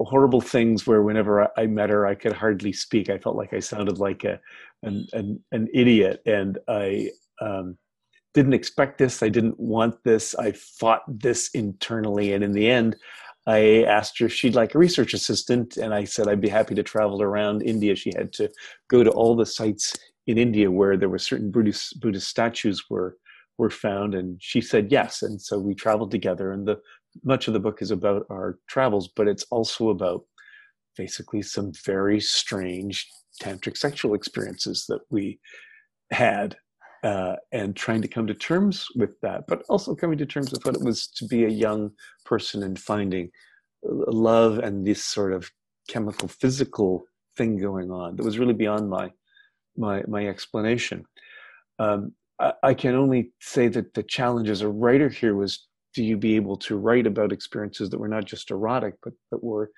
[0.00, 3.10] horrible things where whenever I met her, I could hardly speak.
[3.10, 4.40] I felt like I sounded like a
[4.82, 7.76] an an, an idiot, and I um,
[8.34, 9.22] didn't expect this.
[9.22, 10.34] I didn't want this.
[10.34, 12.96] I fought this internally, and in the end,
[13.46, 16.74] I asked her if she'd like a research assistant, and I said I'd be happy
[16.74, 17.96] to travel around India.
[17.96, 18.50] She had to
[18.88, 23.16] go to all the sites in India where there were certain Buddhist Buddhist statues were
[23.56, 25.22] were found, and she said yes.
[25.22, 26.78] And so we traveled together, and the
[27.24, 30.22] much of the book is about our travels, but it's also about
[30.96, 33.08] basically some very strange
[33.42, 35.38] tantric sexual experiences that we
[36.10, 36.56] had
[37.04, 40.64] uh, and trying to come to terms with that, but also coming to terms with
[40.64, 41.90] what it was to be a young
[42.24, 43.30] person and finding
[43.82, 45.50] love and this sort of
[45.88, 47.04] chemical physical
[47.36, 49.10] thing going on that was really beyond my
[49.76, 51.04] my my explanation.
[51.78, 55.67] Um, I, I, can only say that the challenge as a writer here was
[55.98, 59.42] do you be able to write about experiences that were not just erotic but that
[59.42, 59.68] were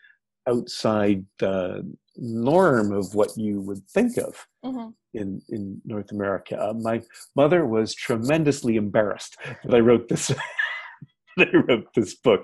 [0.46, 1.56] outside the
[2.18, 4.92] norm of what you would think of Mhm.
[5.14, 6.54] in in North America.
[6.66, 6.96] Uh, my
[7.34, 10.24] mother was tremendously embarrassed that I wrote this.
[11.38, 12.42] I wrote this book.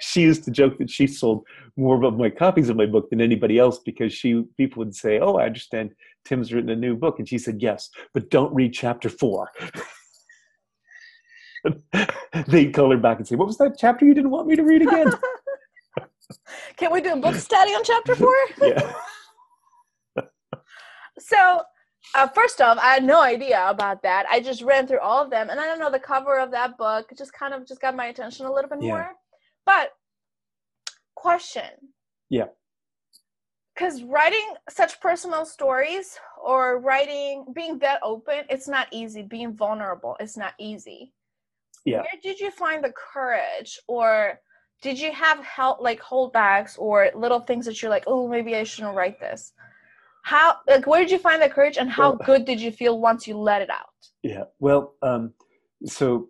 [0.00, 1.40] She used to joke that she sold
[1.76, 5.18] more of my copies of my book than anybody else because she people would say,
[5.18, 5.86] "Oh, I understand
[6.24, 9.42] Tim's written a new book," and she said, "Yes, but don't read chapter four.
[12.46, 14.62] They'd call her back and say, "What was that chapter you didn't want me to
[14.62, 15.12] read again?"
[16.76, 18.34] Can we do a book study on chapter four?
[18.62, 18.92] yeah.
[21.20, 21.62] So,
[22.14, 24.24] uh, first off, I had no idea about that.
[24.30, 26.78] I just ran through all of them, and I don't know the cover of that
[26.78, 28.88] book just kind of just got my attention a little bit Yeah.
[28.92, 29.10] more.
[29.66, 29.94] But
[31.16, 31.92] question.
[32.30, 32.46] Yeah.
[33.74, 39.22] Because writing such personal stories or writing, being that open, it's not easy.
[39.22, 41.12] Being vulnerable, it's not easy.
[41.84, 41.98] Yeah.
[41.98, 44.40] Where did you find the courage, or
[44.82, 48.64] did you have help, like holdbacks, or little things that you're like, oh, maybe I
[48.64, 49.52] shouldn't write this?
[50.24, 53.00] How, like, where did you find the courage, and how Well- good did you feel
[53.00, 53.86] once you let it out?
[54.22, 54.44] Yeah.
[54.58, 55.32] Well, um,
[55.84, 56.28] so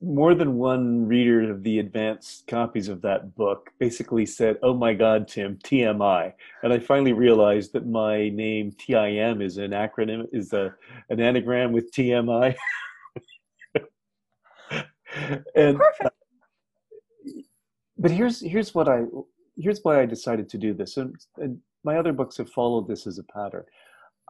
[0.00, 4.94] more than one reader of the advanced copies of that book basically said, "Oh my
[4.94, 10.52] God, Tim, TMI," and I finally realized that my name TIM is an acronym, is
[10.52, 10.74] a
[11.10, 12.54] an anagram with TMI.
[15.54, 16.14] and Perfect.
[17.98, 19.02] but here's here's what I
[19.56, 23.06] here's why I decided to do this, and, and my other books have followed this
[23.06, 23.64] as a pattern.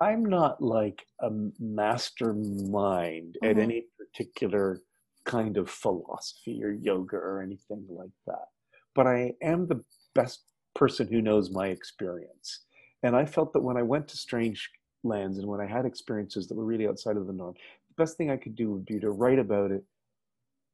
[0.00, 3.62] I'm not like a mastermind at Mhm.
[3.62, 4.80] any particular
[5.24, 8.48] kind of philosophy or yoga or anything like that,
[8.94, 12.64] but I am the best person who knows my experience.
[13.04, 14.70] And I felt that when I went to strange
[15.04, 17.54] lands and when I had experiences that were really outside of the norm,
[17.88, 19.84] the best thing I could do would be to write about it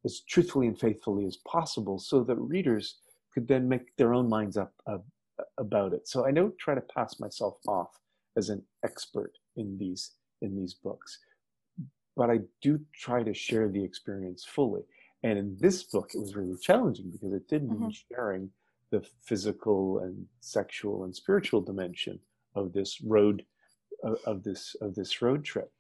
[0.05, 3.01] as truthfully and faithfully as possible so that readers
[3.33, 4.99] could then make their own minds up uh,
[5.59, 6.09] about it.
[6.09, 7.99] So I don't try to pass myself off
[8.37, 11.19] as an expert in these in these books,
[12.17, 14.83] but I do try to share the experience fully.
[15.25, 18.51] And in this book, it was really challenging because it did mean sharing
[18.91, 22.21] the physical and sexual and spiritual dimension
[22.55, 23.45] of this road
[24.05, 25.73] of, of this of this road trip.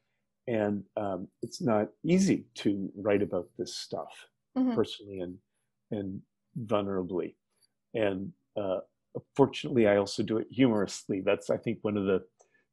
[0.49, 4.75] And um, it's not easy to write about this stuff Mhm.
[4.75, 5.39] personally and
[5.93, 6.23] and
[6.67, 7.37] vulnerably.
[7.95, 8.81] And uh,
[9.37, 11.21] fortunately, I also do it humorously.
[11.21, 12.27] That's I think one of the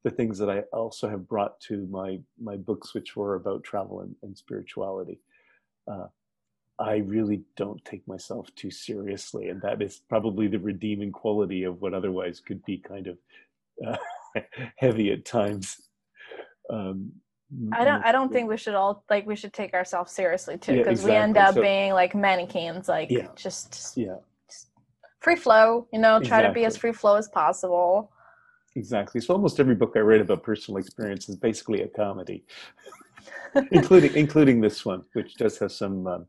[0.04, 4.02] the things that I also have brought to my my books, which were about travel
[4.02, 5.22] and, and spirituality.
[5.92, 6.08] Uh,
[6.80, 11.82] I really don't take myself too seriously, and that is probably the redeeming quality of
[11.82, 13.18] what otherwise could be kind of
[13.86, 13.98] uh,
[14.78, 15.90] heavy at times.
[16.70, 17.14] Um,
[17.72, 18.04] I don't.
[18.04, 19.26] I don't think we should all like.
[19.26, 22.88] We should take ourselves seriously too, Yeah, because we end up So- being like mannequins,
[22.90, 23.28] like Yeah.
[23.36, 24.18] just Yeah,
[25.20, 25.88] free flow.
[25.94, 28.12] You know, try to be as free flow as possible.
[28.76, 29.22] exactly.
[29.22, 32.46] So almost every book I write about personal experience is basically a comedy,
[33.72, 36.28] including including this one, which does have some um,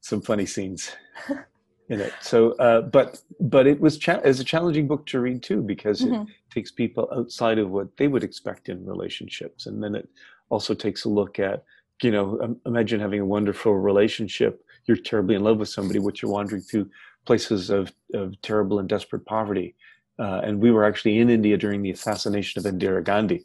[0.00, 0.92] some funny scenes
[1.92, 2.12] in it.
[2.20, 6.00] So, uh, but but it was cha- as a challenging book to read too because
[6.00, 6.22] Mhm.
[6.26, 10.08] it takes people outside of what they would expect in relationships, and then it
[10.48, 11.64] also takes a look at
[12.02, 14.64] you know imagine having a wonderful relationship.
[14.86, 16.90] You're terribly in love with somebody, but you're wandering through
[17.24, 19.76] places of, of terrible and desperate poverty.
[20.18, 23.44] Uh, and we were actually in India during the assassination of Indira Gandhi.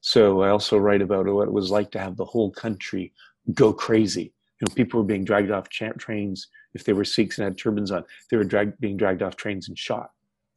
[0.00, 3.12] So I also write about what it was like to have the whole country
[3.52, 4.32] go crazy.
[4.60, 7.58] You know, people were being dragged off cha- trains if they were Sikhs and had
[7.58, 8.04] turbans on.
[8.30, 10.10] They were drag- being dragged off trains and shot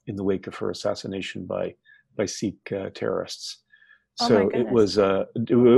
[0.07, 1.75] in the wake of her assassination by
[2.17, 3.63] by Sikh uh, terrorists.
[4.21, 4.97] Oh So it was.
[4.97, 5.25] Uh,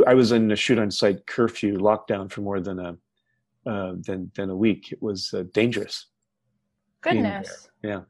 [0.08, 2.92] I was in a shoot on sight curfew lockdown for more than a
[3.66, 4.92] uh, than than a week.
[4.92, 6.08] It was uh, dangerous.
[7.02, 7.70] Goodness.
[7.84, 8.02] Yeah.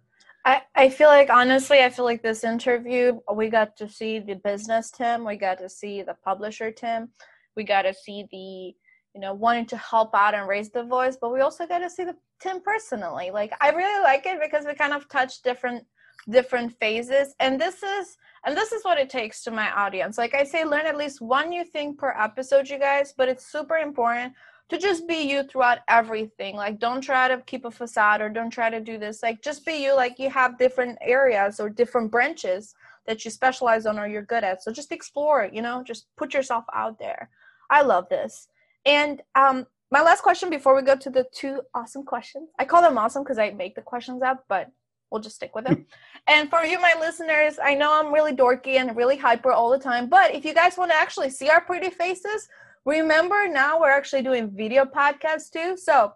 [0.46, 4.36] I, I feel like honestly, I feel like this interview, we got to see the
[4.36, 7.10] business Tim, we got to see the publisher Tim,
[7.56, 8.76] we got to see the,
[9.14, 11.90] you know, wanting to help out and raise the voice, but we also got to
[11.90, 13.32] see the Tim personally.
[13.32, 15.86] Like I really like it because we kind of touch different
[16.30, 20.34] different phases and this is and this is what it takes to my audience like
[20.34, 23.76] i say learn at least one new thing per episode you guys but it's super
[23.76, 24.32] important
[24.70, 26.56] to just be you throughout everything.
[26.56, 29.22] Like, don't try to keep a facade or don't try to do this.
[29.22, 29.96] Like, just be you.
[29.96, 32.74] Like, you have different areas or different branches
[33.06, 34.64] that you specialize on or you're good at.
[34.64, 37.30] So just explore you know, just put yourself out there.
[37.70, 38.48] I love this.
[38.86, 42.82] And um, my last question before we go to the two awesome questions I call
[42.82, 44.72] them awesome because I make the questions up, but
[45.12, 45.86] we'll just stick with them.
[46.28, 49.80] and for you, my listeners, I know I'm really dorky and really hyper all the
[49.80, 52.50] time, but if you guys want to actually see our pretty faces,
[52.86, 56.14] remember now we're actually doing video podcasts too so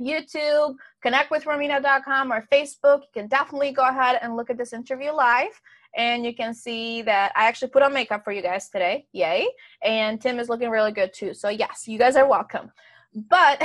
[0.00, 4.72] YouTube, connect with Romina.com or Facebook, you can definitely go ahead and look at this
[4.72, 5.60] interview live.
[5.96, 9.06] And you can see that I actually put on makeup for you guys today.
[9.12, 9.48] Yay.
[9.82, 11.34] And Tim is looking really good too.
[11.34, 12.70] So, yes, you guys are welcome.
[13.14, 13.62] But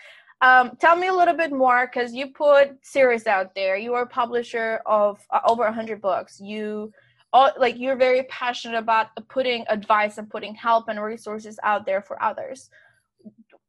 [0.40, 3.76] um, tell me a little bit more because you put series out there.
[3.76, 6.40] You are a publisher of uh, over 100 books.
[6.40, 6.92] You
[7.32, 12.00] all, like you're very passionate about putting advice and putting help and resources out there
[12.00, 12.70] for others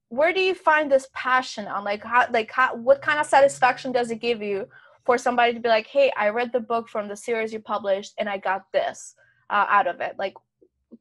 [0.10, 3.92] where do you find this passion on like how like how what kind of satisfaction
[3.92, 4.68] does it give you
[5.06, 8.14] for somebody to be like hey i read the book from the series you published
[8.18, 9.16] and i got this
[9.50, 10.16] uh, out of it.
[10.18, 10.36] Like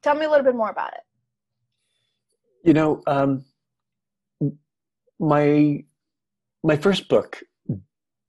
[0.03, 1.01] tell me a little bit more about it.
[2.65, 3.45] You know um,
[5.19, 5.85] my
[6.63, 7.43] my first book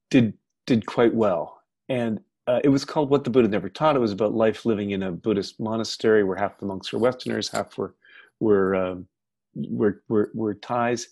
[0.09, 0.33] did
[0.65, 1.61] did quite well.
[1.89, 3.95] And uh, it was called what the buddha never taught.
[3.95, 7.49] It was about life living in a buddhist monastery where half the monks were westerners
[7.49, 7.95] half were
[8.39, 9.07] were um,
[9.55, 11.09] were, were, were Thais.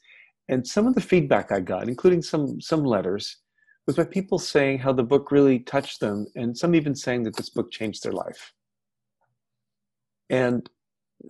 [0.50, 3.38] And some of the feedback I got, including some, some letters,
[3.88, 7.36] was by people saying how the book really touched them, and some even saying that
[7.36, 8.54] this book changed their life.
[10.30, 10.70] And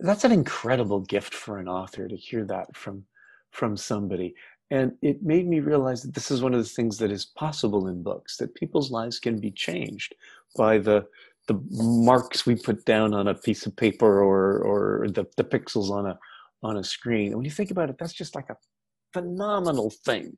[0.00, 3.04] that's an incredible gift for an author to hear that from,
[3.52, 4.34] from somebody.
[4.70, 7.86] And it made me realize that this is one of the things that is possible
[7.86, 10.14] in books, that people's lives can be changed
[10.56, 11.06] by the,
[11.46, 15.90] the marks we put down on a piece of paper or, or the, the pixels
[15.90, 16.18] on a,
[16.64, 17.28] on a screen.
[17.28, 18.56] And when you think about it, that's just like a
[19.12, 20.36] phenomenal thing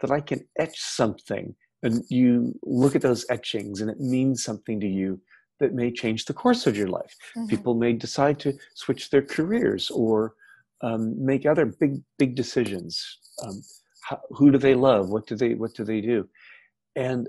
[0.00, 4.80] that I can etch something and you look at those etchings and it means something
[4.80, 5.20] to you
[5.60, 7.14] that may change the course of your life.
[7.36, 7.46] Mm-hmm.
[7.46, 10.34] People may decide to switch their careers or
[10.82, 13.18] um, make other big, big decisions.
[13.42, 13.62] Um,
[14.02, 15.08] how, who do they love?
[15.08, 16.28] What do they, what do they do?
[16.94, 17.28] And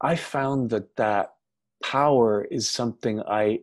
[0.00, 1.34] I found that that
[1.82, 3.60] power is something I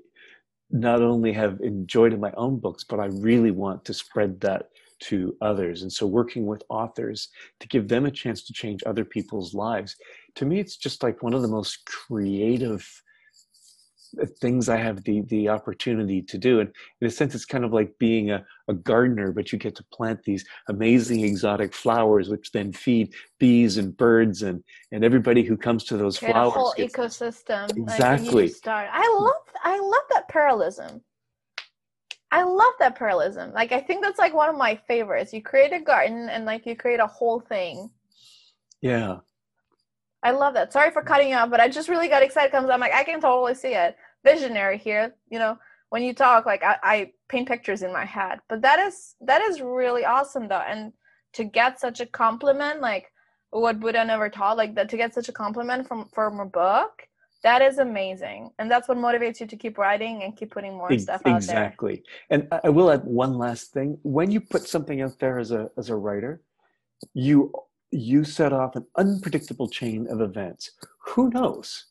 [0.70, 4.70] not only have enjoyed in my own books, but I really want to spread that
[5.00, 5.82] to others.
[5.82, 7.30] And so working with authors
[7.60, 9.96] to give them a chance to change other people's lives,
[10.36, 12.88] to me, it's just like one of the most creative
[14.22, 16.62] uh, things I have the the opportunity to do.
[16.62, 16.72] And
[17.02, 19.84] in a sense, it's kind of like being a, a gardener, but you get to
[19.92, 25.58] plant these amazing exotic flowers, which then feed bees and birds and and everybody who
[25.58, 26.54] comes to those flowers.
[26.54, 27.76] Whole gets, ecosystem.
[27.76, 28.48] Exactly.
[28.48, 28.90] Like start.
[28.92, 31.02] I love I love that parallelism.
[32.32, 33.54] I love that parallelism.
[33.54, 35.34] Like I think that's like one of my favorites.
[35.34, 37.90] You create a garden and like you create a whole thing.
[38.82, 39.20] Yeah.
[40.24, 40.74] I love that.
[40.74, 43.04] Sorry for cutting you off, but I just really got excited because I'm like, I
[43.04, 43.96] can totally see it.
[44.24, 45.58] Visionary here, you know,
[45.90, 48.40] when you talk, like I, I paint pictures in my head.
[48.50, 50.64] But that is that is really awesome though.
[50.68, 50.92] And
[51.34, 53.12] to get such a compliment, like
[53.52, 57.08] what Buddha never taught, like that to get such a compliment from from a book,
[57.44, 58.52] that is amazing.
[58.60, 61.46] And that's what motivates you to keep writing and keep putting more stuff out exactly.
[61.50, 61.64] there.
[61.66, 62.52] Exactly.
[62.52, 63.98] And I will add one last thing.
[64.04, 66.42] When you put something out there as a as a writer,
[67.14, 67.54] you
[67.92, 70.72] you set off an unpredictable chain of events.
[71.08, 71.86] Who knows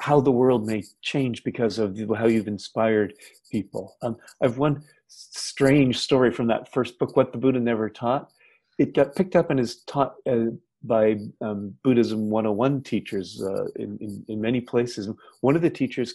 [0.00, 3.14] how the world may change because of how you've inspired
[3.50, 3.96] people?
[4.02, 8.30] Um, I've one strange story from that first book, What the Buddha Never Taught.
[8.78, 10.46] It got picked up and is taught uh,
[10.84, 15.08] by um, Buddhism 101 teachers uh, in, in, in many places.
[15.40, 16.14] One of the teachers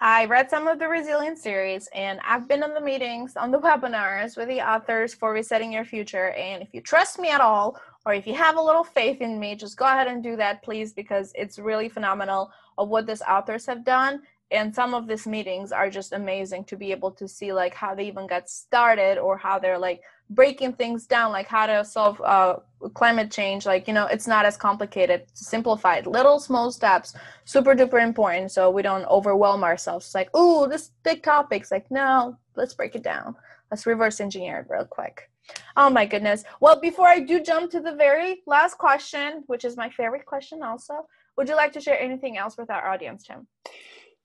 [0.00, 3.60] I read some of the Resilience series and I've been on the meetings, on the
[3.68, 6.30] webinars with the authors for Resetting Your Future.
[6.32, 9.40] And if you trust me at all, or if you have a little faith in
[9.40, 13.22] me, just go ahead and do that, please, because it's really phenomenal of what these
[13.22, 14.20] authors have done.
[14.50, 17.94] And some of these meetings are just amazing to be able to see like how
[17.94, 22.20] they even got started or how they're like breaking things down, like how to solve
[22.20, 22.56] uh,
[22.94, 23.66] climate change.
[23.66, 27.14] Like, you know, it's not as complicated, simplified, little small steps,
[27.44, 28.50] super duper important.
[28.50, 30.06] So we don't overwhelm ourselves.
[30.06, 33.36] It's like, oh, this big topic's like, no, let's break it down.
[33.70, 35.30] Let's reverse engineer it real quick.
[35.76, 36.44] Oh my goodness.
[36.60, 40.62] Well, before I do jump to the very last question, which is my favorite question
[40.62, 41.06] also,
[41.36, 43.46] would you like to share anything else with our audience, Tim?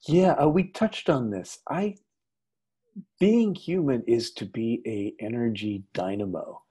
[0.08, 1.60] Yeah, uh, we touched on this.
[1.68, 1.95] I
[3.20, 6.62] being human is to be a energy dynamo.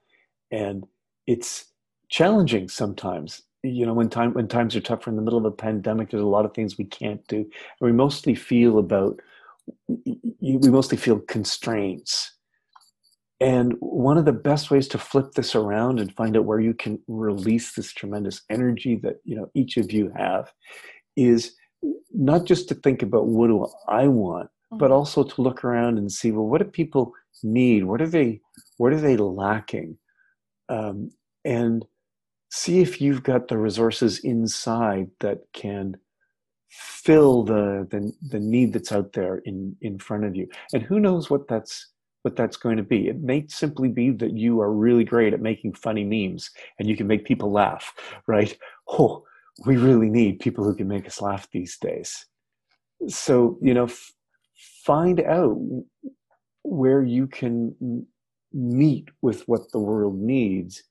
[0.51, 0.87] And
[1.27, 1.67] it's
[2.09, 3.43] challenging sometimes.
[3.63, 6.23] You know when time when times are tough in the middle of a pandemic there's
[6.23, 7.39] a lot of things we can't do.
[7.39, 7.51] And
[7.81, 9.21] we mostly feel about
[10.41, 12.33] we mostly feel constraints.
[13.41, 16.75] And one of the best ways to flip this around and find out where you
[16.75, 20.53] can release this tremendous energy that you know each of you have
[21.17, 21.55] is
[22.13, 24.79] not just to think about what do I want, mm-hmm.
[24.79, 27.13] but also to look around and see well what do people
[27.43, 27.85] need?
[27.85, 28.41] What are they
[28.77, 29.99] what are they lacking?
[30.69, 31.11] Um,
[31.45, 31.85] and
[32.51, 35.97] see if you've got the resources inside that can
[36.69, 40.49] fill the, the the need that's out there in in front of you.
[40.73, 41.93] And who knows what that's
[42.23, 43.09] what that's going to be.
[43.09, 46.97] It may simply be that you are really great at making funny memes and you
[46.97, 47.93] can make people laugh,
[48.27, 48.57] right?
[48.89, 49.25] Oh,
[49.67, 52.27] we really need people who can make us laugh these days.
[53.07, 54.13] So, you know, f-
[54.89, 55.59] find out
[56.63, 58.07] where you can
[58.55, 60.83] meet with what the world needs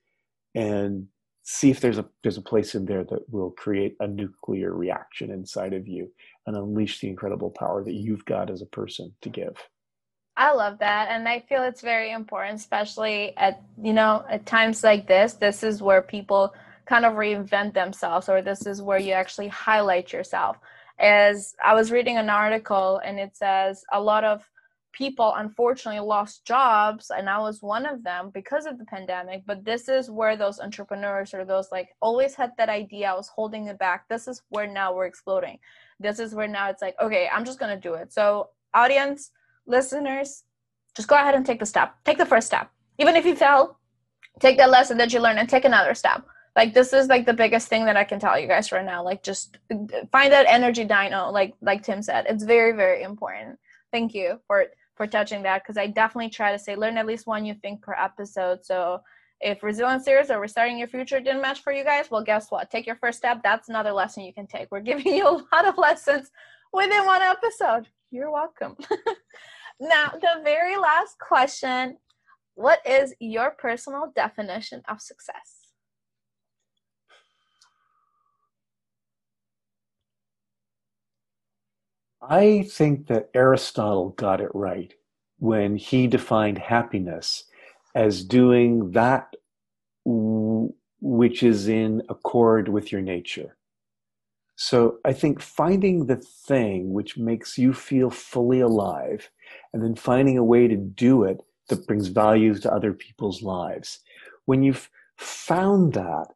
[0.53, 1.07] and
[1.41, 5.31] see if there's a there's a place in there that will create a nuclear reaction
[5.31, 6.11] inside of you
[6.45, 9.55] and unleash the incredible power that you've got as a person to give.
[10.35, 11.07] I love that.
[11.09, 15.33] And I feel it's very important, especially at, you know, at times like this.
[15.33, 16.53] This is where people
[16.85, 20.57] kind of reinvent themselves, or this is where you actually highlight yourself.
[20.99, 24.49] As I was reading an article and it says a lot of
[24.93, 29.63] people unfortunately lost jobs and i was one of them because of the pandemic but
[29.63, 33.67] this is where those entrepreneurs or those like always had that idea i was holding
[33.67, 35.59] it back this is where now we're exploding
[35.99, 39.29] this is where now it's like okay i'm just gonna do it so audience
[39.67, 40.43] listeners,
[40.95, 41.95] just go ahead and take the step.
[42.05, 42.71] Take the first step.
[42.97, 43.77] Even if you fail,
[44.39, 46.25] take that lesson that you learned and take another step.
[46.57, 49.03] Like this is like the biggest thing that I can tell you guys right now.
[49.03, 49.57] Like just
[50.11, 52.25] find that energy dino, like like Tim said.
[52.27, 53.59] It's very, very important.
[53.91, 57.27] Thank you for for touching that because I definitely try to say learn at least
[57.27, 58.65] one new thing per episode.
[58.65, 59.01] So
[59.39, 62.71] if resilience series or restarting your future didn't match for you guys, well, guess what?
[62.71, 63.43] Take your first step.
[63.43, 64.67] That's another lesson you can take.
[64.71, 66.31] We're giving you a lot of lessons
[66.73, 67.87] within one episode.
[68.11, 68.75] You're welcome.
[69.79, 71.97] Now, the very last question
[72.55, 75.56] What is your personal definition of success?
[82.21, 84.93] I think that Aristotle got it right
[85.39, 87.43] when he defined happiness
[87.95, 89.35] as doing that
[90.05, 93.57] which is in accord with your nature.
[94.55, 99.29] So I think finding the thing which makes you feel fully alive
[99.71, 103.99] and then finding a way to do it that brings value to other people's lives.
[104.45, 106.27] When you've found that,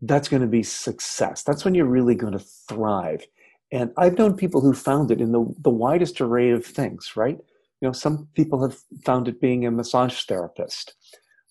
[0.00, 1.42] that's going to be success.
[1.42, 3.26] That's when you're really going to thrive.
[3.72, 7.38] And I've known people who found it in the, the widest array of things, right?
[7.80, 10.94] You know, some people have found it being a massage therapist.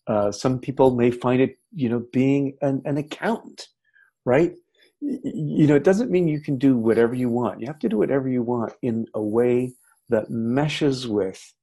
[0.07, 3.67] Uh, some people may find it, you know, being an, an accountant,
[4.25, 4.53] right?
[5.01, 7.61] you know, it doesn't mean you can do whatever you want.
[7.61, 9.73] You have to do whatever you want in a way
[10.09, 11.53] that meshes with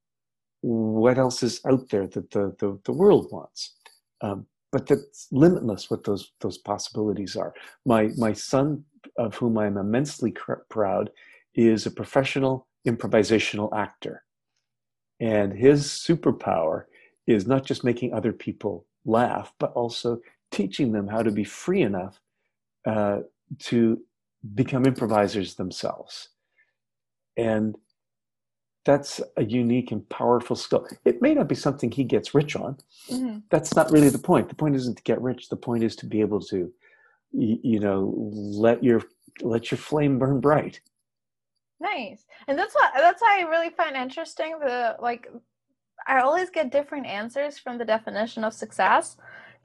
[0.63, 3.75] what else is out there that the, the, the world wants.
[4.23, 7.55] Um, but that's limitless what those those possibilities are.
[7.85, 8.85] My my son,
[9.17, 11.11] of whom I'm immensely cr- proud,
[11.55, 14.25] is a professional improvisational actor,
[15.21, 16.85] and his superpower
[17.27, 21.83] is not just making other people laugh, but also teaching them how to be free
[21.83, 22.21] enough
[22.87, 23.21] uh,
[23.59, 24.01] to
[24.55, 26.29] become improvisers themselves.
[27.37, 27.77] And
[28.85, 30.87] that's a unique and powerful skill.
[31.05, 32.79] It may not be something he gets rich on.
[33.11, 33.39] Mm-hmm.
[33.51, 34.49] That's not really the point.
[34.49, 35.49] The point isn't to get rich.
[35.49, 36.73] The point is to be able to,
[37.33, 39.03] you know, let your
[39.43, 40.81] let your flame burn bright.
[41.81, 44.59] Nice, and that's what that's why I really find interesting.
[44.59, 45.29] The like,
[46.07, 49.17] I always get different answers from the definition of success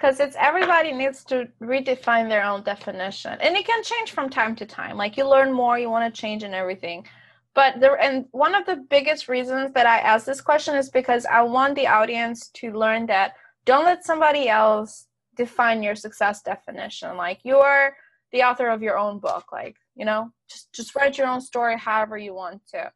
[0.01, 4.55] because it's everybody needs to redefine their own definition and it can change from time
[4.55, 7.05] to time like you learn more you want to change and everything
[7.53, 11.25] but there and one of the biggest reasons that i ask this question is because
[11.27, 13.33] i want the audience to learn that
[13.65, 17.17] don't let somebody else define your success definition.
[17.17, 17.95] Like you're
[18.31, 19.51] the author of your own book.
[19.51, 22.91] Like, you know, just just write your own story however you want to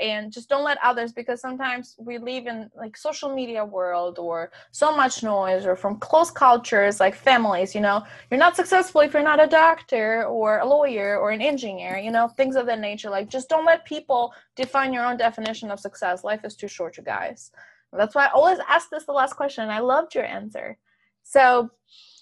[0.00, 4.50] and just don't let others because sometimes we live in like social media world or
[4.70, 9.12] so much noise or from close cultures like families you know you're not successful if
[9.12, 12.80] you're not a doctor or a lawyer or an engineer you know things of that
[12.80, 16.68] nature like just don't let people define your own definition of success life is too
[16.68, 17.50] short you guys
[17.92, 20.78] that's why i always ask this the last question and i loved your answer
[21.30, 21.70] so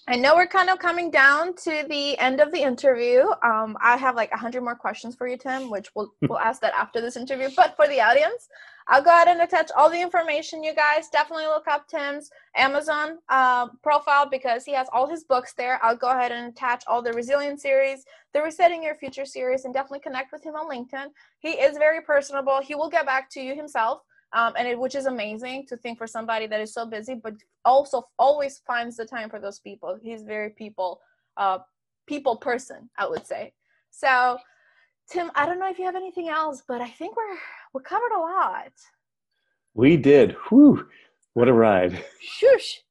[0.07, 3.25] I know we're kind of coming down to the end of the interview.
[3.43, 6.61] Um, I have like a hundred more questions for you, Tim, which we'll we'll ask
[6.61, 7.49] that after this interview.
[7.55, 8.49] But for the audience,
[8.87, 10.63] I'll go ahead and attach all the information.
[10.63, 15.53] You guys definitely look up Tim's Amazon uh, profile because he has all his books
[15.53, 15.79] there.
[15.83, 19.73] I'll go ahead and attach all the Resilience series, the Resetting Your Future series, and
[19.73, 21.07] definitely connect with him on LinkedIn.
[21.39, 22.61] He is very personable.
[22.61, 24.01] He will get back to you himself
[24.33, 27.33] um, and it, which is amazing to think for somebody that is so busy but
[27.65, 29.97] also always finds the time for those people.
[30.01, 31.01] He's very people
[31.37, 31.59] uh,
[32.07, 33.53] people person i would say.
[33.91, 34.37] So
[35.11, 37.37] tim i don't know if you have anything else but i think we're
[37.73, 38.71] we covered a lot.
[39.73, 40.35] We did.
[40.49, 40.87] Whew.
[41.33, 42.03] what a ride.
[42.19, 42.81] Shush.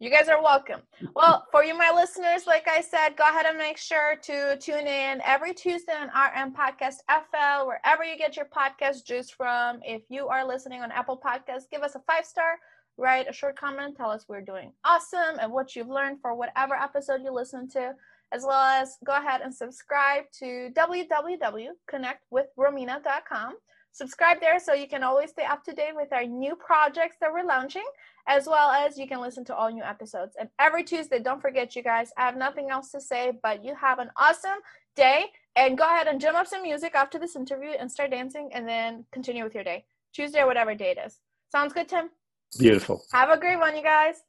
[0.00, 0.80] You guys are welcome.
[1.14, 4.88] Well, for you, my listeners, like I said, go ahead and make sure to tune
[4.88, 9.78] in every Tuesday on RM Podcast FL, wherever you get your podcast juice from.
[9.84, 12.58] If you are listening on Apple Podcasts, give us a five star,
[12.96, 16.74] write a short comment, tell us we're doing awesome and what you've learned for whatever
[16.74, 17.94] episode you listen to,
[18.32, 23.54] as well as go ahead and subscribe to www.connectwithromina.com.
[23.94, 27.32] Subscribe there so you can always stay up to date with our new projects that
[27.32, 27.84] we're launching,
[28.26, 30.34] as well as you can listen to all new episodes.
[30.36, 33.72] And every Tuesday, don't forget, you guys, I have nothing else to say, but you
[33.76, 34.58] have an awesome
[34.96, 35.26] day.
[35.54, 38.68] And go ahead and jam up some music after this interview and start dancing, and
[38.68, 39.84] then continue with your day.
[40.12, 41.20] Tuesday or whatever day it is.
[41.52, 42.10] Sounds good, Tim?
[42.58, 43.00] Beautiful.
[43.12, 44.24] Have a great one, you guys.